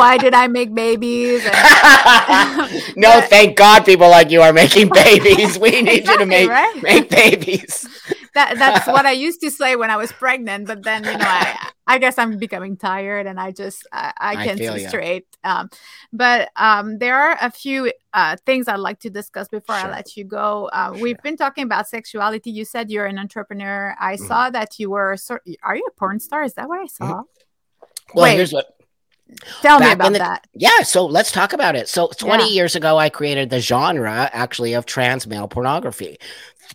[0.00, 1.44] Why did I make babies?
[1.44, 5.58] And- no, But- thank God people like you are making babies.
[5.58, 6.82] We need you to make right?
[6.82, 7.86] make babies.
[8.34, 11.24] That that's what I used to say when I was pregnant, but then you know
[11.26, 14.82] I I guess I'm becoming tired and I just I, I I can't feel see
[14.82, 14.88] ya.
[14.88, 15.26] straight.
[15.44, 15.70] Um,
[16.12, 19.88] but um, there are a few uh, things I'd like to discuss before Sure.
[19.88, 20.70] I let you go.
[20.72, 22.50] Uh, We've been talking about sexuality.
[22.50, 23.94] You said you're an entrepreneur.
[24.00, 24.26] I Mhm.
[24.28, 25.16] saw that you were.
[25.16, 26.42] Sort, are you a porn star?
[26.42, 27.22] Is that what I saw?
[28.14, 28.36] Well, Wait.
[28.36, 28.66] here's what
[29.62, 30.46] Tell me Back in about the- that.
[30.54, 31.88] Yeah, so let's talk about it.
[31.88, 32.50] So 20 Yeah.
[32.50, 36.18] years ago, I created the genre actually of trans male pornography.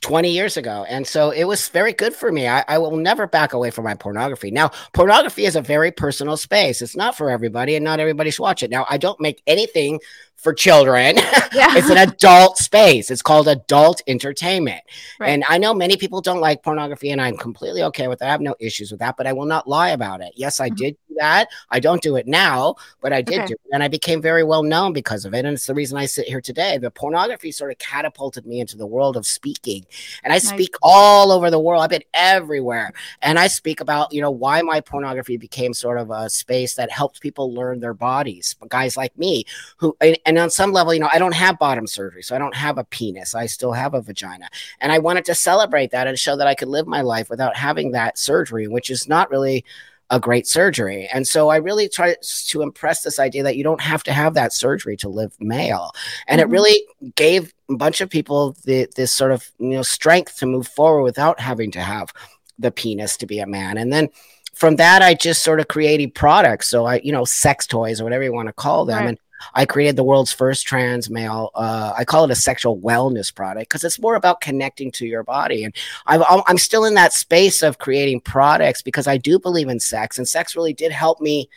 [0.01, 0.85] 20 years ago.
[0.89, 2.47] And so it was very good for me.
[2.47, 4.51] I, I will never back away from my pornography.
[4.51, 6.81] Now, pornography is a very personal space.
[6.81, 8.69] It's not for everybody, and not everybody should watch it.
[8.71, 9.99] Now, I don't make anything
[10.35, 11.17] for children.
[11.51, 11.75] Yeah.
[11.75, 13.09] it's an adult space.
[13.09, 14.81] It's called adult entertainment.
[15.19, 15.29] Right.
[15.29, 18.27] And I know many people don't like pornography, and I'm completely okay with that.
[18.27, 20.33] I have no issues with that, but I will not lie about it.
[20.35, 20.75] Yes, I Mhm.
[20.77, 21.47] did do that.
[21.71, 23.47] I don't do it now, but I did Okay.
[23.47, 23.61] do it.
[23.73, 25.43] And I became very well known because of it.
[25.43, 26.77] And it's the reason I sit here today.
[26.77, 29.78] The pornography sort of catapulted me into the world of speaking.
[30.23, 30.47] And I Nice.
[30.49, 31.83] speak all over the world.
[31.83, 32.93] I've been everywhere.
[33.21, 36.91] And I speak about, you know, why my pornography became sort of a space that
[36.91, 38.55] helped people learn their bodies.
[38.69, 39.45] Guys like me
[39.77, 42.39] who and, and on some level, you know, I don't have bottom surgery, so I
[42.39, 43.35] don't have a penis.
[43.35, 44.49] I still have a vagina.
[44.79, 47.55] And I wanted to celebrate that and show that I could live my life without
[47.55, 49.65] having that surgery, which is not really
[50.11, 51.07] a great surgery.
[51.13, 52.15] And so I really try
[52.47, 55.91] to impress this idea that you don't have to have that surgery to live male.
[56.27, 56.43] And Mhm.
[56.45, 56.83] it really
[57.15, 61.03] gave a bunch of people the, this sort of, you know, strength to move forward
[61.03, 62.11] without having to have
[62.57, 63.77] the penis to be a man.
[63.77, 64.09] And then
[64.53, 66.69] from that, I just sort of created products.
[66.69, 68.97] So I, you know, sex toys or whatever you want to call them.
[68.97, 69.09] Right.
[69.09, 69.19] And
[69.53, 71.51] I created the world's first trans male.
[71.55, 75.23] Uh, I call it a sexual wellness product because it's more about connecting to your
[75.23, 75.63] body.
[75.63, 75.75] And
[76.05, 79.79] I've, I'm I'm still in that space of creating products because I do believe in
[79.79, 81.49] sex, and sex really did help me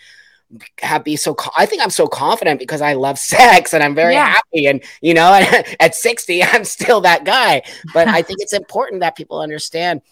[0.83, 4.12] have be so i think i'm so confident because i love sex and i'm very
[4.12, 4.26] Yeah.
[4.33, 5.33] happy and you know
[5.80, 7.62] at 60 i'm still that guy
[7.95, 10.03] but i think it's important that people understand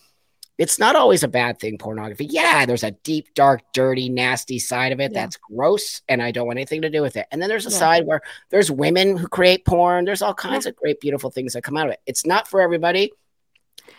[0.61, 2.27] it's not always a bad thing pornography.
[2.27, 5.21] Yeah there's a deep dark dirty nasty side of it Yeah.
[5.23, 7.27] that's gross and i don't want anything to do with it.
[7.33, 7.79] And then there's a Yeah.
[7.79, 10.05] side where there's women who create porn.
[10.05, 12.01] There's all kinds of great beautiful things that come out of it.
[12.07, 13.11] It's not for everybody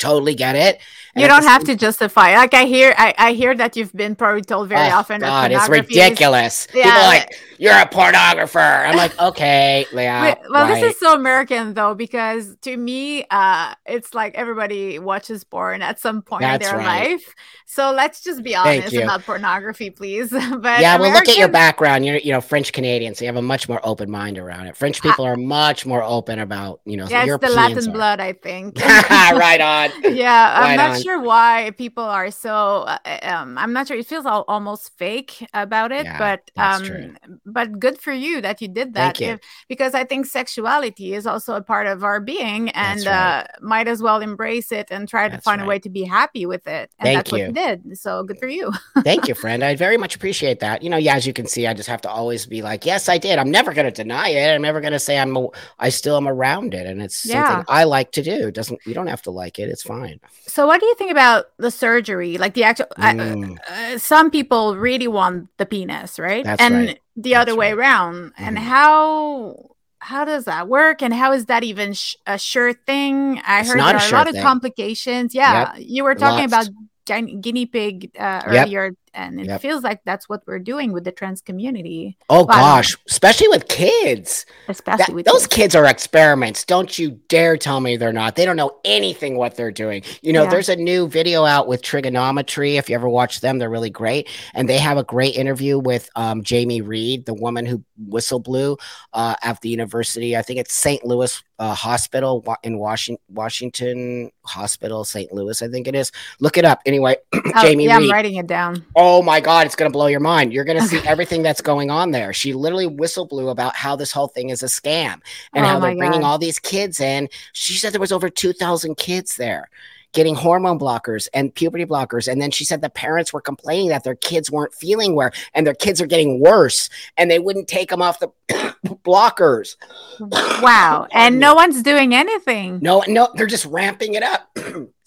[0.08, 0.80] totally get it
[1.14, 2.28] And you don't have to justify.
[2.38, 5.20] Like I hear, I, I hear that you've been probably told very Oh, often.
[5.20, 6.68] God, it's is- ridiculous.
[6.68, 6.96] People Yeah.
[7.04, 8.88] are like, you're a pornographer.
[8.88, 9.86] I'm like, okay.
[9.94, 10.68] Wait, well, right.
[10.82, 16.00] this is so American though, because to me, uh, it's like everybody watches porn at
[16.00, 17.10] some point That's in their right.
[17.12, 17.36] life.
[17.66, 20.30] So let's just be honest about pornography, please.
[20.68, 22.06] but yeah, well, look at your background.
[22.06, 24.78] You're, you know, French Canadian, so you have a much more open mind around it.
[24.78, 27.92] French people are much more open about, you know, Yeah, it's the Latin are.
[27.92, 28.80] blood, I think.
[29.46, 29.91] right on.
[30.04, 31.02] Yeah, I'm Right not on.
[31.02, 32.84] sure why people are so.
[32.88, 33.98] Uh, um, I'm not sure.
[33.98, 38.62] It feels all, almost fake about it, Yeah, but um, but good for you that
[38.62, 39.18] you did that.
[39.18, 39.28] Thank you.
[39.34, 43.40] if- because I think sexuality is also a part of our being, and right.
[43.42, 46.04] uh, might as well embrace it and try to That's find a way to be
[46.04, 46.92] happy with it.
[47.00, 47.48] And Thank that's what you.
[47.48, 47.98] you did.
[47.98, 48.72] So good for you.
[49.04, 49.64] Thank you, friend.
[49.64, 50.84] I very much appreciate that.
[50.84, 53.10] You know, yeah, as you can see, I just have to always be like, yes,
[53.10, 53.40] I did.
[53.40, 54.54] I'm never going to deny it.
[54.54, 55.48] I'm never going to say I'm, a,
[55.80, 57.48] I still am around it, and it's Yeah.
[57.48, 58.48] something I like to do.
[58.48, 59.70] It doesn't you don't have to like it?
[59.70, 60.20] It's fine.
[60.48, 62.38] So what do you think about the surgery?
[62.38, 62.88] Like the actual.
[62.98, 63.58] I- Mm.
[63.70, 66.44] uh, some people really want the penis, right?
[66.44, 67.00] That's and right.
[67.16, 67.80] the other That's way right.
[67.80, 68.34] around.
[68.38, 68.62] And Mhm.
[68.62, 69.68] how
[70.04, 71.04] how does that work?
[71.04, 73.40] And how is that even sh- a sure thing?
[73.46, 75.36] I It's heard there a are a sure lot of complications.
[75.36, 76.70] Yeah, you were talking Lots.
[76.70, 78.68] about guinea pig uh, Yep.
[79.14, 79.62] And it Yep.
[79.62, 82.46] feels like that's what we're doing with the trans community, Oh Wow.
[82.78, 84.46] gosh, especially with kids.
[84.70, 85.56] especially That- with those kids.
[85.56, 86.64] kids are experiments.
[86.66, 88.36] Don't you dare tell me they're not.
[88.36, 90.04] They don't know anything what they're doing.
[90.22, 90.50] You know, Yeah.
[90.50, 92.78] there's a new video out with Triggernometry.
[92.78, 94.30] If you ever watch them, they're really great.
[94.54, 98.78] And they have a great interview with um, Jamie Reed, the woman who whistle blew
[99.14, 100.36] uh, at the university.
[100.38, 101.06] I think it's St.
[101.06, 105.32] Louis uh, Hospital in Washington, Washington Hospital, St.
[105.32, 106.12] Louis, I think it is.
[106.40, 106.80] Look it up.
[106.86, 108.06] Anyway, Oh, Jamie yeah, Reed.
[108.10, 108.84] I'm writing it down.
[109.04, 110.54] Oh my God, it's going to blow your mind.
[110.54, 112.34] You're going to see everything that's going on there.
[112.34, 115.20] She literally whistle blew about how this whole thing is a scam
[115.56, 116.28] and Oh how they're bringing God.
[116.28, 117.28] all these kids in.
[117.54, 119.72] She said there was over 2,000 kids there
[120.14, 122.28] getting hormone blockers and puberty blockers.
[122.28, 125.66] And then she said the parents were complaining that their kids weren't feeling well and
[125.66, 128.30] their kids are getting worse and they wouldn't take them off the
[129.04, 129.76] blockers.
[130.20, 132.80] Wow, and no one's doing anything.
[132.82, 134.50] No, no, they're just ramping it up.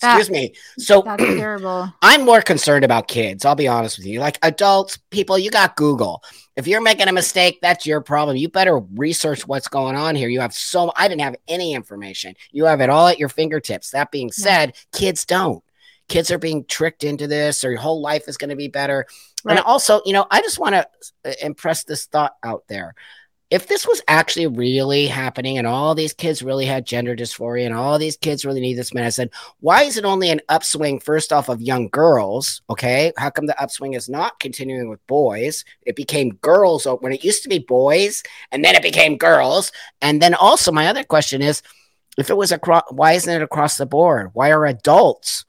[0.02, 0.54] Excuse me.
[0.78, 1.92] So That's terrible.
[2.02, 3.44] I'm more concerned about kids.
[3.44, 4.20] I'll be honest with you.
[4.20, 6.22] Like adults, people, you got Google.
[6.56, 8.36] If you're making a mistake, that's your problem.
[8.36, 10.28] You better research what's going on here.
[10.28, 12.34] You have so I didn't have any information.
[12.52, 13.90] You have it all at your fingertips.
[13.90, 15.62] That being said, kids don't.
[16.08, 19.06] Kids are being tricked into this, or your whole life is going to be better.
[19.48, 20.86] And also, you know, I just want to
[21.24, 22.94] uh, impress this thought out there.
[23.54, 27.72] If this was actually really happening and all these kids really had gender dysphoria and
[27.72, 29.30] all these kids really need this medicine,
[29.60, 32.62] why is it only an upswing first off of young girls?
[32.68, 33.12] Okay.
[33.16, 35.64] How come the upswing is not continuing with boys?
[35.82, 39.70] It became girls when it used to be boys and then it became girls.
[40.02, 41.62] And then also, my other question is
[42.18, 44.30] if it was across, why isn't it across the board?
[44.32, 45.44] Why are adults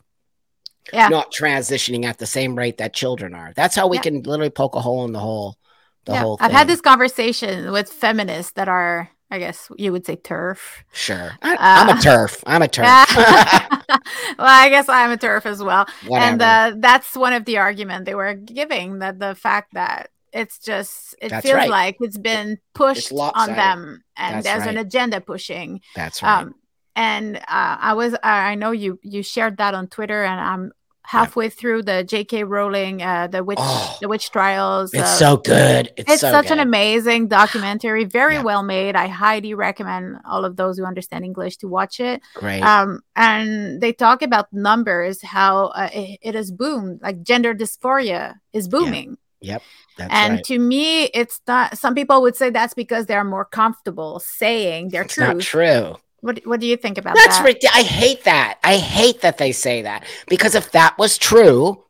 [0.94, 1.08] Yeah.
[1.08, 3.52] not transitioning at the same rate that children are?
[3.56, 4.04] That's how we Yeah.
[4.04, 5.58] can literally poke a hole in the whole.
[6.06, 6.22] The yeah.
[6.22, 10.60] whole I've had this conversation with feminists that are, I guess you would say, TERF.
[10.94, 11.32] Sure.
[11.42, 12.44] I, I'm a Uh, TERF.
[12.46, 13.16] I'm a TERF.
[14.38, 15.86] well, I guess I'm a TERF as well.
[16.08, 16.32] Whatever.
[16.32, 20.60] And uh, that's one of the argument they were giving that the fact that it's
[20.60, 21.70] just it That's feels right.
[21.70, 26.42] like it's been pushed on them and That's there's an agenda pushing That's right.
[26.42, 26.56] um
[26.94, 27.42] and uh,
[27.80, 30.72] i was i know you you shared that on twitter and i'm
[31.08, 35.38] halfway through the jk rowling uh the witch Oh, the witch trials it's uh, so
[35.38, 35.92] good.
[35.98, 36.54] It's, it's so such good.
[36.54, 38.44] an amazing documentary very Yeah.
[38.44, 42.62] well made i highly recommend all of those who understand english to watch it Great.
[42.62, 48.36] um, and they talk about numbers how uh, it, it has boomed like gender dysphoria
[48.54, 49.62] is booming yep.
[49.98, 50.44] That's and right.
[50.46, 55.04] to me it's not some people would say that's because they're more comfortable saying their
[55.04, 55.96] It's not true.
[56.26, 57.76] What, what do you think about That's that ridiculous.
[57.76, 58.58] I hate that.
[58.64, 61.84] I hate that they say that because if that was true,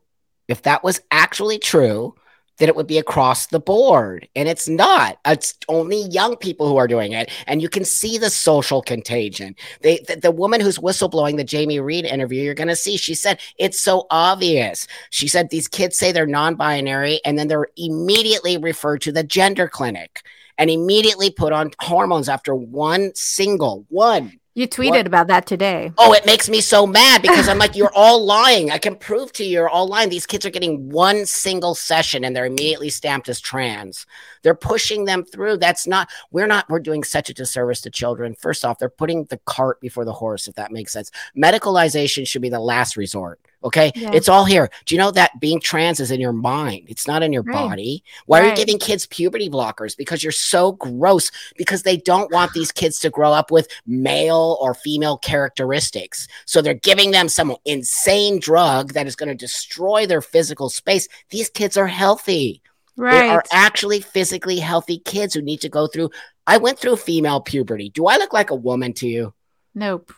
[0.49, 2.13] if that was actually true,
[2.57, 4.27] then it would be across the board.
[4.35, 5.19] And it's not.
[5.25, 7.31] It's only young people who are doing it.
[7.47, 9.55] And you can see the social contagion.
[9.81, 13.15] They, the, the woman who's whistleblowing the Jamie Reed interview, you're going to see, she
[13.15, 14.85] said, it's so obvious.
[15.11, 19.23] She said, these kids say they're non binary and then they're immediately referred to the
[19.23, 20.23] gender clinic
[20.57, 25.07] and immediately put on hormones after one single, one You tweeted What?
[25.07, 25.91] about that today.
[25.97, 28.71] Oh, it makes me so mad because I'm like, you're all lying.
[28.71, 30.07] I can prove to you you're all lying.
[30.07, 34.05] These kids are getting one single session and they're immediately stamped as trans.
[34.43, 35.57] They're pushing them through.
[35.57, 38.33] That's not, we're not, we're doing such a disservice to children.
[38.33, 41.11] First off, they're putting the cart before the horse, if that makes sense.
[41.35, 43.41] Medicalization should be the last resort.
[43.63, 43.91] Okay.
[43.95, 44.11] Yeah.
[44.13, 44.69] It's all here.
[44.85, 46.85] Do you know that being trans is in your mind?
[46.87, 47.53] It's not in your Right.
[47.53, 48.03] body.
[48.27, 49.97] Why are you giving kids puberty blockers?
[49.97, 51.31] Because you're so gross.
[51.57, 56.27] Because they don't want these kids to grow up with male or female characteristics.
[56.45, 61.07] So they're giving them some insane drug that is going to destroy their physical space.
[61.29, 62.61] These kids are healthy.
[62.97, 63.11] Right.
[63.21, 66.11] They are actually physically healthy kids who need to go through.
[66.47, 67.89] I went through female puberty.
[67.89, 69.33] Do I look like a woman to you?
[69.73, 70.13] nope.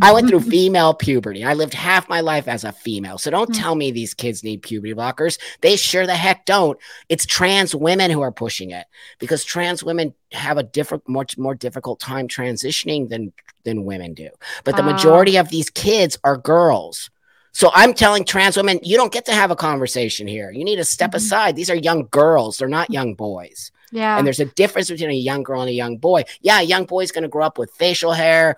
[0.00, 1.44] I went through female puberty.
[1.44, 3.18] I lived half my life as a female.
[3.18, 3.60] So don't Hmm.
[3.60, 5.38] tell me these kids need puberty blockers.
[5.60, 6.78] They sure the heck don't.
[7.08, 8.86] It's trans women who are pushing it
[9.18, 13.32] because trans women have a different, much more difficult time transitioning than
[13.64, 14.28] than women do.
[14.64, 14.90] But the Ah.
[14.92, 17.10] majority of these kids are girls.
[17.52, 20.50] So I'm telling trans women, you don't get to have a conversation here.
[20.50, 21.16] You need to step Mhm.
[21.16, 21.54] aside.
[21.54, 22.56] These are young girls.
[22.56, 23.70] They're not young boys.
[23.92, 24.16] Yeah.
[24.16, 26.24] And there's a difference between a young girl and a young boy.
[26.40, 28.56] Yeah, a young boy's going to grow up with facial hair,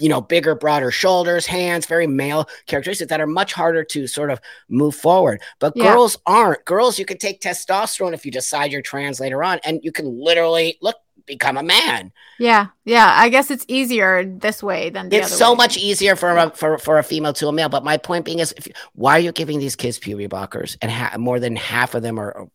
[0.00, 4.30] you know, bigger, broader shoulders, hands, very male characteristics that are much harder to sort
[4.30, 5.40] of move forward.
[5.58, 5.92] But Yeah.
[5.92, 6.64] girls aren't.
[6.64, 10.06] Girls, you can take testosterone if you decide you're trans later on, and you can
[10.18, 10.96] literally look
[11.26, 12.12] become a man.
[12.38, 12.68] yeah.
[12.84, 13.12] Yeah.
[13.16, 15.56] I guess it's easier this way than the It's so way.
[15.56, 17.68] much easier for a for, for a female to a male.
[17.68, 20.76] But my point being is, if, why are you giving these kids puberty blockers?
[20.82, 22.48] And ha- more than half of them are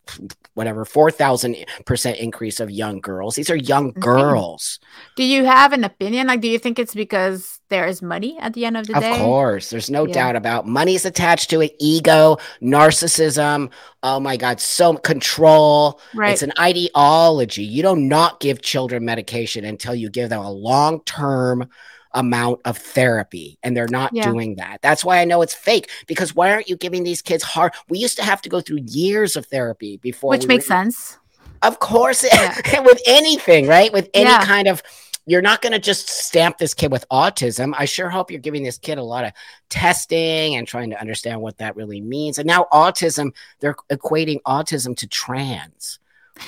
[0.54, 1.56] whatever four thousand
[1.86, 3.36] percent increase of young girls.
[3.36, 4.00] These are young mm-hmm.
[4.00, 4.80] girls.
[5.16, 6.28] Do you have an opinion?
[6.28, 9.02] Like, do you think it's because there is money at the end of the Of
[9.02, 9.12] day?
[9.14, 10.14] Of course, there's no Yeah.
[10.14, 11.76] doubt about money's attached to it.
[11.80, 13.72] Ego, narcissism.
[14.04, 16.00] Oh my God, so control.
[16.14, 16.32] Right.
[16.34, 17.64] It's an ideology.
[17.64, 21.68] You do not give children medication until you give them a long term
[22.14, 24.30] amount of therapy, and they're not Yeah.
[24.30, 24.80] doing that.
[24.82, 25.90] That's why I know it's fake.
[26.08, 27.72] Because why aren't you giving these kids hard?
[27.90, 30.76] We used to have to go through years of therapy before, Which we makes were-
[30.76, 31.18] sense.
[31.62, 32.80] Of course, Yeah.
[32.82, 33.94] with anything, right?
[33.94, 34.84] With any kind of,
[35.26, 37.74] you're not going to just stamp this kid with autism.
[37.78, 39.34] I sure hope you're giving this kid a lot of
[39.70, 42.38] testing and trying to understand what that really means.
[42.38, 46.00] And now autism, they're equating autism to trans.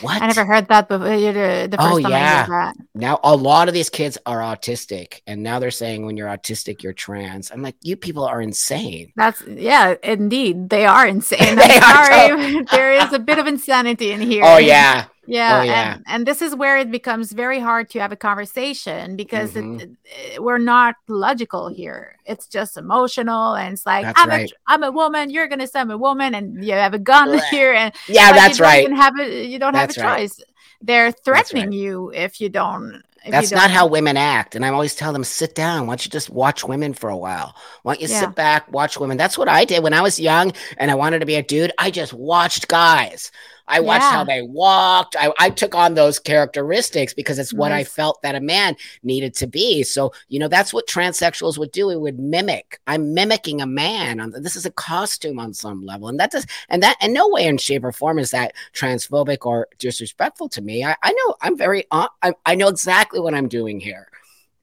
[0.01, 0.21] What?
[0.21, 1.07] I never heard that before.
[1.07, 2.45] The, the first Oh, time yeah.
[2.47, 2.75] I heard that.
[2.95, 6.81] Now a lot of these kids are autistic, and now they're saying when you're autistic,
[6.81, 7.51] you're trans.
[7.51, 9.11] I'm like, you people are insane.
[9.15, 10.69] That's yeah, indeed.
[10.69, 11.39] They are insane.
[11.57, 12.65] They I'm are sorry.
[12.71, 14.43] there is a bit of insanity in oh, here.
[14.43, 15.93] Oh yeah, Yeah, Oh, yeah.
[15.93, 19.63] And, and this is where it becomes very hard to have a conversation because it,
[19.63, 19.95] Mhm.
[20.05, 22.17] it- we're not logical here.
[22.25, 24.51] It's just emotional, and it's like That's I'm right.
[24.51, 27.29] a I'm a woman, you're gonna say I'm a woman, and you have a gun
[27.39, 27.43] Blech.
[27.49, 28.83] here, and yeah, like, that's you right.
[28.83, 30.19] even have a, you don't That's have a right.
[30.19, 30.41] choice.
[30.81, 33.01] They're threatening you if you don't.
[33.25, 34.53] If That's you not don't- how women act.
[34.53, 35.87] And I always tell them, sit down.
[35.87, 37.55] Why don't you just watch women for a while?
[37.83, 38.19] Why don't you Yeah.
[38.19, 39.15] sit back, watch women?
[39.15, 41.71] That's what I did when I was young and I wanted to be a dude.
[41.77, 43.31] I just watched guys.
[43.67, 44.11] I watched Yeah.
[44.11, 45.15] how they walked.
[45.17, 49.33] I, I took on those characteristics because it's what I felt that a man needed
[49.35, 49.83] to be.
[49.83, 51.89] So, you know, that's what transsexuals would do.
[51.89, 52.79] It would mimic.
[52.87, 54.19] I'm mimicking a man.
[54.19, 56.09] On, this is a costume on some level.
[56.09, 59.45] And that does, and that, in no way in shape or form is that transphobic
[59.45, 60.83] or disrespectful to me.
[60.83, 64.07] I, I know I'm very, hon- I, I know exactly what I'm doing here.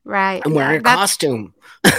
[0.04, 0.42] right?
[0.44, 1.54] I'm yeah, wearing a that's- costume.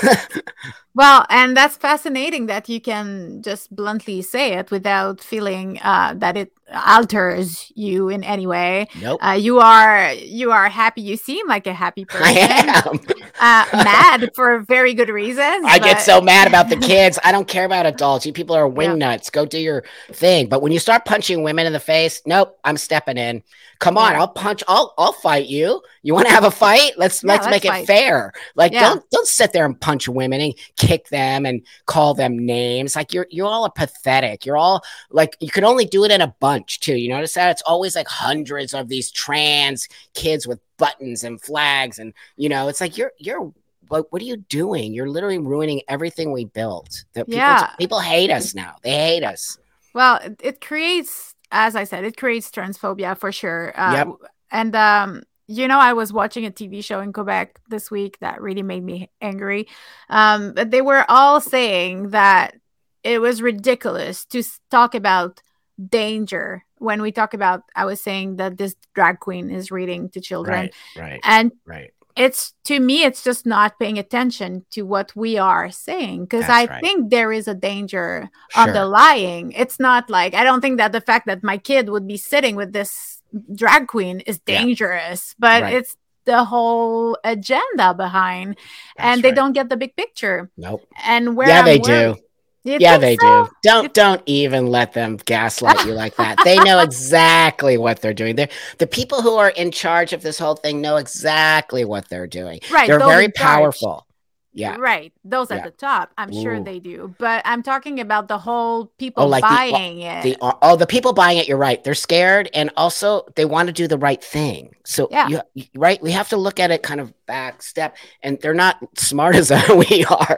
[0.93, 6.35] Well, and that's fascinating that you can just bluntly say it without feeling uh, that
[6.35, 6.51] it
[6.85, 8.87] alters you in any way.
[9.01, 9.25] Nope.
[9.25, 10.99] Uh, you are you are happy.
[11.01, 12.25] You seem like a happy person.
[12.25, 12.99] I am.
[13.39, 15.63] Uh, mad for very good reasons.
[15.65, 17.17] I get so mad about the kids.
[17.23, 18.25] I don't care about adults.
[18.25, 18.73] You people are Yeah.
[18.73, 19.29] wing nuts.
[19.29, 20.49] Go do your thing.
[20.49, 23.43] But when you start punching women in the face, nope, I'm stepping in.
[23.79, 24.19] Come on, Yeah.
[24.19, 24.61] I'll punch.
[24.67, 25.81] I'll I'll fight you.
[26.03, 26.91] You want to have a fight?
[26.97, 27.83] Let's Yeah, let's let's make fight.
[27.83, 28.33] it fair.
[28.55, 28.81] Like Yeah.
[28.89, 32.95] don't don't sit there and punch women and kick them and call them names.
[32.95, 34.45] Like you're you're all a pathetic.
[34.45, 36.95] You're all like you can only do it in a bunch too.
[36.95, 41.99] You notice that it's always like hundreds of these trans kids with buttons and flags
[41.99, 43.53] and you know it's like you're you're
[43.87, 44.93] what what are you doing?
[44.93, 47.03] You're literally ruining everything we built.
[47.13, 47.67] That people, Yeah.
[47.77, 48.75] people hate us now.
[48.83, 49.57] They hate us.
[49.93, 53.77] Well, it, it creates, as I said, it creates transphobia for sure.
[53.77, 54.07] Uh, Yep.
[54.51, 58.41] And um, you know, I was watching a TV show in Quebec this week that
[58.41, 59.67] really made me angry.
[60.09, 62.55] Um, but they were all saying that
[63.03, 65.41] it was ridiculous to talk about
[65.89, 67.63] danger when we talk about.
[67.75, 71.91] I was saying that this drag queen is reading to children, right, and right.
[72.15, 76.65] it's to me it's just not paying attention to what we are saying because i
[76.65, 76.81] right.
[76.81, 78.63] think there is a danger Sure.
[78.63, 82.17] underlying it's not like i don't think that the fact that my kid would be
[82.17, 83.20] sitting with this
[83.55, 84.59] drag queen is Yeah.
[84.59, 85.73] dangerous but Right.
[85.75, 88.57] it's the whole agenda behind
[88.97, 89.35] and they right.
[89.35, 90.81] don't get the big picture Nope.
[91.03, 92.15] and where yeah, I'm they do.
[92.63, 93.45] You Yeah, they so?
[93.45, 93.51] do.
[93.63, 96.37] Don't don't even let them gaslight you like that.
[96.43, 98.35] They know exactly what they're doing.
[98.35, 102.27] They're, the people who are in charge of this whole thing know exactly what they're
[102.27, 102.59] doing.
[102.69, 104.05] right they're very powerful.
[104.53, 104.75] Yeah.
[104.79, 105.57] right those Yeah.
[105.57, 109.27] at the top i'm sure they do but i'm talking about the whole people oh,
[109.27, 111.81] like the- uh, buying it The uh, oh the people buying it, you're right.
[111.83, 114.75] They're scared and also they want to do the right thing.
[114.83, 115.27] So Yeah.
[115.27, 117.95] you, you- right, we have to look at it kind of back step.
[118.23, 119.51] And they're not smart as
[119.89, 120.37] we are.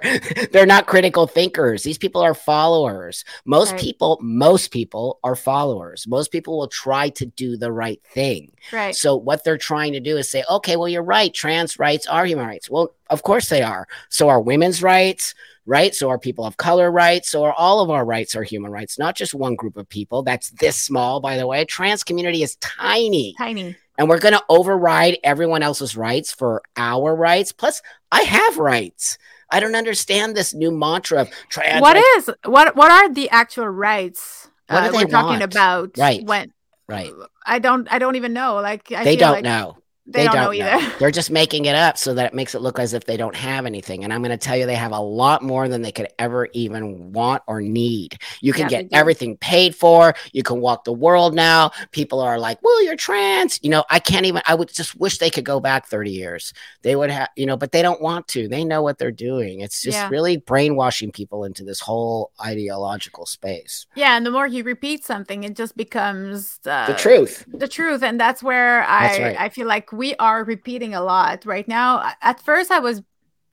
[0.52, 1.84] they're not critical thinkers.
[1.84, 3.26] These people are followers.
[3.46, 3.82] Most Right.
[3.82, 6.06] people, most people are followers.
[6.08, 8.52] Most people will try to do the right thing.
[8.72, 11.34] right So what they're trying to do is say, okay, well, you're right.
[11.34, 12.70] Trans rights are human rights.
[12.70, 13.88] Well, of course they are.
[14.10, 15.36] So are women's rights,
[15.66, 15.94] right?
[15.94, 17.30] So are people of color rights.
[17.30, 20.24] So are all of our rights are human rights, not just one group of people.
[20.24, 21.66] That's this small, by the way.
[21.66, 27.16] Trans community is tiny, tiny and we're going to override everyone else's rights for our
[27.16, 27.52] rights.
[27.52, 27.82] Plus,
[28.12, 29.18] I have rights.
[29.52, 31.80] I don't understand this new mantra of trans.
[31.82, 32.28] what rights.
[32.30, 36.24] is what what are the actual rights What uh, we're talking about Right.
[36.26, 36.52] when
[36.88, 37.12] right?
[37.46, 39.78] i don't i don't even know like I They feel don't like know.
[40.06, 42.78] They, don't, know either They're just making it up so that it makes it look
[42.80, 44.04] as if they don't have anything.
[44.04, 46.50] And I'm going to tell you, they have a lot more than they could ever
[46.54, 48.18] even want or need.
[48.42, 50.14] You can Yeah, get everything paid for.
[50.34, 51.72] You can walk the world now.
[51.92, 53.60] People are like, well, you're trans.
[53.64, 56.54] You know, I can't even, I would just wish they could go back 30 years.
[56.82, 58.48] They would have, you know, but they don't want to.
[58.50, 59.62] They know what they're doing.
[59.62, 60.10] It's just Yeah.
[60.10, 63.86] really brainwashing people into this whole ideological space.
[63.96, 67.46] yeah and the more you repeat something it just becomes uh, the truth.
[67.48, 69.36] the truth and that's where That's i right.
[69.40, 72.12] i feel like we are repeating a lot right now.
[72.22, 73.02] At first i was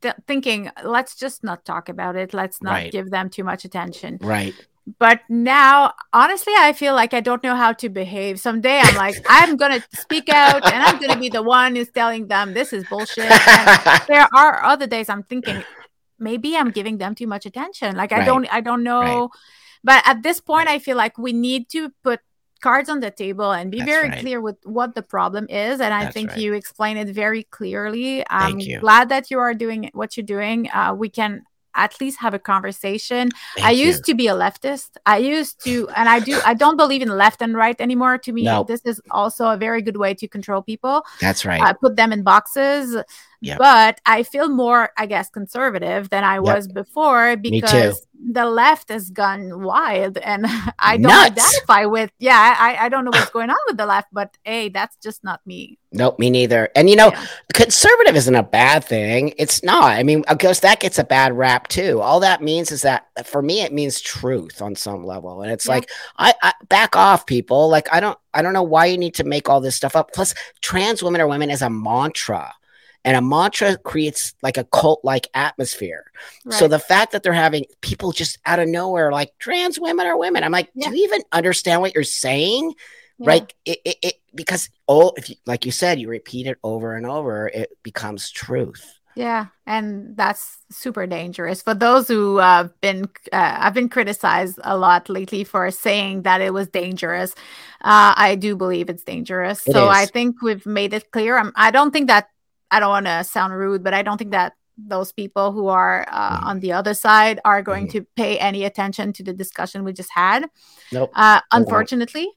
[0.03, 2.32] th- thinking let's just not talk about it.
[2.34, 2.93] Let's not Right.
[2.93, 4.18] give them too much attention.
[4.20, 4.55] Right.
[4.99, 8.41] but now honestly i feel like i don't know how to behave.
[8.41, 12.26] Someday i'm like i'm gonna speak out and i'm gonna be the one who's telling
[12.32, 15.62] them this is bullshit and there are other days i'm thinking
[16.18, 17.95] maybe i'm giving them too much attention.
[17.95, 18.26] Like i Right.
[18.30, 19.30] don't i don't know.
[19.84, 22.20] But at this point i feel like we need to put
[22.61, 24.20] cards on the table and be That's very right.
[24.20, 26.38] clear with what the problem is and i That's think right.
[26.38, 28.80] you explain it very clearly i'm Thank you.
[28.80, 31.42] glad that you are doing what you're doing uh, we can
[31.76, 33.86] at least have a conversation I Thank you.
[33.86, 34.90] used to be a leftist.
[35.06, 38.18] I used to, and I do, I don't believe in left and right anymore.
[38.18, 38.64] To me, No.
[38.64, 41.61] this is also a very good way to control people, That's right.
[41.62, 42.96] uh, put them in boxes.
[43.43, 43.59] Yep.
[43.59, 46.43] But I feel more, I guess, conservative than I Yep.
[46.43, 50.45] was before because the left has gone wild and
[50.78, 51.30] I don't Nuts.
[51.30, 54.68] identify with, yeah, I, I don't know what's going on with the left, but hey,
[54.68, 55.78] that's just not me.
[55.93, 56.68] Nope, me neither.
[56.76, 57.26] And you know, Yeah.
[57.55, 59.32] conservative isn't a bad thing.
[59.38, 59.84] It's not.
[59.84, 62.03] I mean, of course, that gets a bad rap too.
[62.03, 65.41] All that means is that for me, it means truth on some level.
[65.41, 65.72] And it's Yeah.
[65.76, 67.70] like, I, I back off, people.
[67.70, 70.12] Like, I don't, I don't know why you need to make all this stuff up.
[70.12, 72.53] Plus, trans women are women is a mantra.
[73.05, 76.11] And a mantra creates like a cult like atmosphere.
[76.51, 80.18] So the fact that they're having people just out of nowhere like trans women are
[80.18, 80.90] women, I'm like, Yeah.
[80.90, 82.74] do you even understand what you're saying?
[83.22, 83.32] Yeah.
[83.32, 86.96] right it, it, it because oh if you like you said you repeat it over
[86.96, 93.07] and over it becomes truth Yeah, and that's super dangerous for those who have been.
[93.32, 97.32] Uh, I've been criticized a lot lately for saying that it was dangerous.
[97.82, 101.36] Uh, I do believe it's dangerous, It so I think we've made it clear.
[101.36, 102.28] I'm, I don't think that
[102.71, 106.07] I don't want to sound rude, but I don't think that those people who are
[106.11, 106.47] uh, Mhm.
[106.47, 107.93] on the other side are going Mhm.
[107.93, 110.47] to pay any attention to the discussion we just had.
[110.93, 112.29] nope Uh, unfortunately,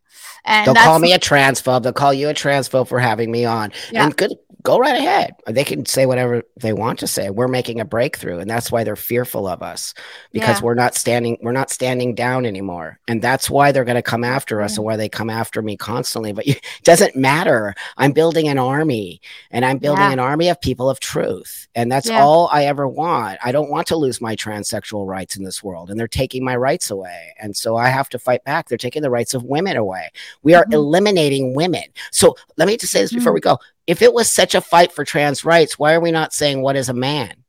[0.45, 3.71] and they'll call me a transphobe they'll call you a transphobe for having me on
[3.91, 4.03] Yeah.
[4.03, 4.31] and good
[4.63, 5.35] go right ahead.
[5.45, 7.29] They can say whatever they want to say.
[7.29, 9.93] We're making a breakthrough and that's why they're fearful of us
[10.31, 10.63] because Yeah.
[10.65, 12.99] we're not standing we're not standing down anymore.
[13.07, 15.75] And that's why they're going to come after us and why they come after me
[15.77, 16.31] constantly.
[16.31, 17.75] But you, it doesn't matter.
[17.97, 20.13] I'm building an army and i'm building Yeah.
[20.13, 22.23] an army of people of truth and that's Yeah.
[22.23, 23.39] all i ever want.
[23.43, 26.55] I don't want to lose my transsexual rights in this world and they're taking my
[26.55, 27.33] rights away.
[27.39, 28.69] And so i have to fight back.
[28.69, 30.09] They're taking the rights of women away.
[30.41, 30.73] We are Mhm.
[30.73, 31.83] eliminating women.
[32.11, 33.35] So let me just say this before Mhm.
[33.35, 33.57] we go
[33.87, 36.75] if it was such a fight for trans rights why are we not saying what
[36.75, 37.43] is a man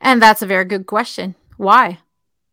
[0.00, 1.34] and that's a very good question.
[1.56, 1.98] Why?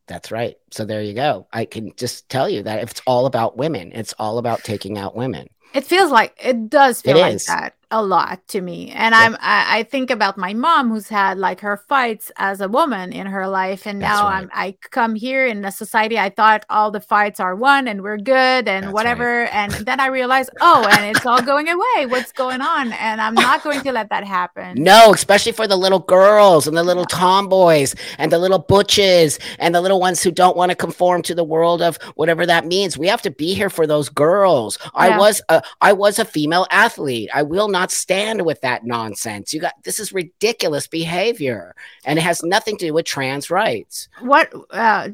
[0.08, 0.56] That's right.
[0.72, 1.48] So there you go.
[1.54, 4.98] I can just tell you that if it's all about women, it's all about taking
[4.98, 5.48] out women.
[5.74, 7.46] It feels like it does feel It like is.
[7.46, 8.90] that a lot to me.
[8.92, 9.22] And Yep.
[9.22, 13.12] I'm I, I think about my mom who's had like her fights as a woman
[13.12, 13.86] in her life.
[13.86, 14.38] And That's now right.
[14.38, 18.02] I'm I come here in a society I thought all the fights are won and
[18.02, 19.46] we're good and That's whatever.
[19.48, 22.06] And then I realize oh, and it's all going away.
[22.08, 22.94] What's going on?
[22.94, 24.82] And I'm not going to let that happen.
[24.82, 29.76] No, especially for the little girls and the little tomboys and the little butches and
[29.76, 32.98] the little ones who don't want to conform to the world of whatever that means.
[32.98, 34.78] We have to be here for those girls.
[34.94, 37.30] I was a I was a female athlete.
[37.34, 39.54] I will not not stand with that nonsense.
[39.54, 41.76] You got this is ridiculous behavior,
[42.06, 44.08] and it has nothing to do with trans rights.
[44.20, 44.54] What?
[44.70, 45.10] Uh,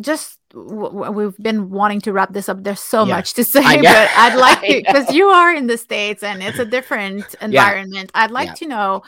[0.00, 2.62] just we've been wanting to wrap this up.
[2.62, 3.16] There's so Yeah.
[3.16, 6.42] much to say, I but I'd like to because you are in the states and
[6.42, 8.10] it's a different environment.
[8.14, 8.60] I'd like Yeah.
[8.62, 9.02] to know: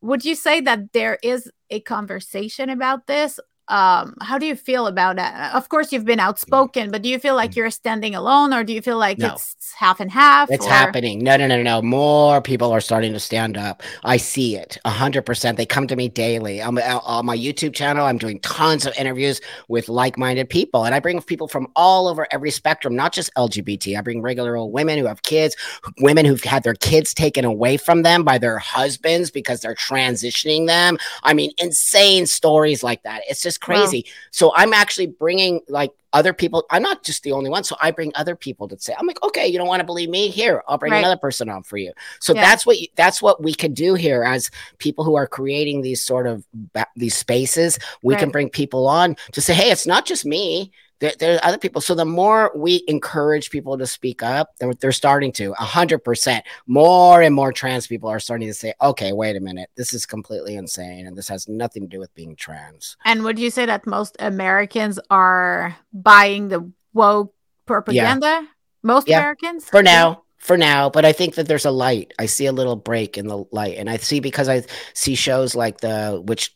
[0.00, 3.38] Would you say that there is a conversation about this?
[3.68, 5.54] Um, how do you feel about that?
[5.54, 8.72] Of course, you've been outspoken, but do you feel like you're standing alone, or do
[8.72, 9.22] you feel like Mm.
[9.22, 9.32] No.
[9.34, 10.50] it's half and half?
[10.50, 11.24] It's or- happening.
[11.24, 11.80] No, no, no, no.
[11.80, 13.82] More people are starting to stand up.
[14.04, 15.56] I see it a hundred percent.
[15.56, 16.62] They come to me daily.
[16.62, 18.04] I'm uh, on my YouTube channel.
[18.06, 22.26] I'm doing tons of interviews with like-minded people, and I bring people from all over
[22.30, 23.96] every spectrum, not just LGBT.
[23.96, 25.56] I bring regular old women who have kids,
[26.00, 30.66] women who've had their kids taken away from them by their husbands because they're transitioning
[30.66, 30.98] them.
[31.22, 33.22] I mean, insane stories like that.
[33.28, 33.66] It's just Wow.
[33.66, 34.06] crazy.
[34.30, 36.64] So I'm actually bringing like other people.
[36.70, 37.64] I'm not just the only one.
[37.64, 40.08] So I bring other people to say, I'm like, okay, you don't want to believe
[40.08, 40.28] me?
[40.28, 40.98] Here, I'll bring Right.
[40.98, 41.92] another person on for you.
[42.20, 42.42] So Yeah.
[42.42, 46.00] that's what you, that's what we can do here as people who are creating these
[46.02, 47.78] sort of ba- these spaces.
[48.02, 50.70] We can bring people on to say, hey, it's not just me.
[51.04, 51.82] There, there are other people.
[51.82, 55.52] So the more we encourage people to speak up, they're, they're starting to.
[55.52, 56.46] A hundred percent.
[56.66, 60.06] More and more trans people are starting to say, okay, wait a minute, this is
[60.06, 62.96] completely insane, and this has nothing to do with being trans.
[63.04, 67.34] And would you say that most Americans are buying the woke
[67.66, 68.48] propaganda?
[68.82, 69.18] Most Yeah.
[69.18, 69.66] Americans?
[69.66, 72.76] for now for now but i think that there's a light i see a little
[72.76, 76.54] break in the light and i see because i see shows like the Witch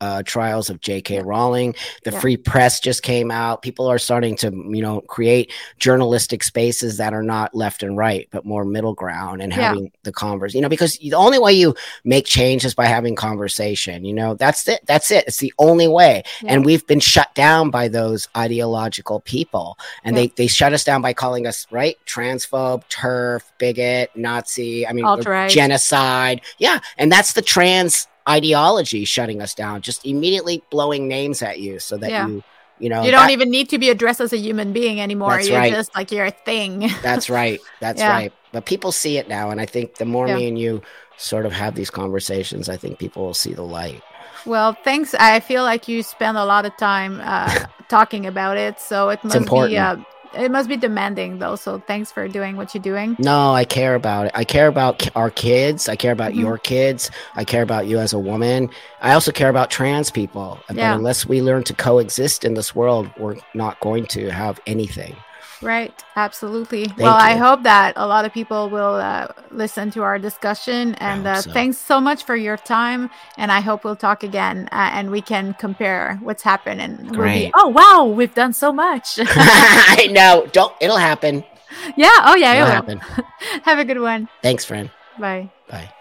[0.00, 1.20] uh, trials of J.K.
[1.20, 1.74] Rowling.
[2.04, 2.20] The Yeah.
[2.20, 3.62] Free Press just came out.
[3.62, 8.28] People are starting to, you know, create journalistic spaces that are not left and right,
[8.30, 9.68] but more middle ground and Yeah.
[9.68, 10.54] having the converse.
[10.54, 11.74] You know, because the only way you
[12.04, 14.04] make change is by having conversation.
[14.04, 14.80] You know, that's it.
[14.86, 15.24] That's it.
[15.26, 16.22] It's the only way.
[16.42, 16.54] Yeah.
[16.54, 20.22] And we've been shut down by those ideological people, and Yeah.
[20.22, 24.86] they they shut us down by calling us right transphobe, TERF, bigot, Nazi.
[24.86, 25.04] I mean,
[25.48, 26.40] genocide.
[26.58, 31.78] Yeah, and that's the trans ideology shutting us down, just immediately blowing names at you
[31.78, 32.26] so that Yeah.
[32.28, 32.42] you,
[32.78, 35.40] you know, you don't that- even need to be addressed as a human being anymore.
[35.40, 35.72] You're right.
[35.72, 36.90] just like you're a thing.
[37.02, 37.60] That's right.
[37.80, 38.10] That's Yeah.
[38.12, 38.32] right.
[38.52, 40.36] But people see it now, and I think the more Yeah.
[40.36, 40.82] me and you
[41.16, 44.02] sort of have these conversations, I think people will see the light.
[44.46, 45.14] Well, thanks.
[45.14, 47.52] I feel like you spend a lot of time uh,
[47.88, 49.72] talking about it, so it must important.
[49.72, 49.96] be uh,
[50.34, 51.56] it must be demanding though.
[51.56, 53.16] So thanks for doing what you're doing.
[53.18, 54.32] No, I care about it.
[54.34, 55.88] I care about our kids.
[55.88, 56.40] I care about Mhm.
[56.40, 57.10] your kids.
[57.36, 58.70] I care about you as a woman.
[59.02, 60.58] I also care about trans people.
[60.68, 60.94] But Yeah.
[60.94, 65.16] unless we learn to coexist in this world, we're not going to have anything.
[65.62, 65.92] Right.
[66.16, 66.92] Absolutely.
[66.98, 70.94] well, I hope that a lot of people will uh, listen to our discussion.
[70.96, 71.52] And uh, so.
[71.52, 73.10] thanks so much for your time.
[73.36, 76.80] And I hope we'll talk again uh, and we can compare what's happened.
[76.80, 79.18] And we'll be, oh wow, we've done so much.
[79.26, 80.48] I know.
[80.52, 80.74] Don't.
[80.80, 81.44] It'll happen.
[81.96, 82.10] yeah.
[82.24, 82.52] Oh yeah.
[82.52, 82.72] it It'll will.
[82.72, 82.98] happen.
[83.64, 84.28] Have a good one.
[84.42, 84.90] Thanks, friend.
[85.18, 85.50] Bye.
[85.68, 85.92] Bye.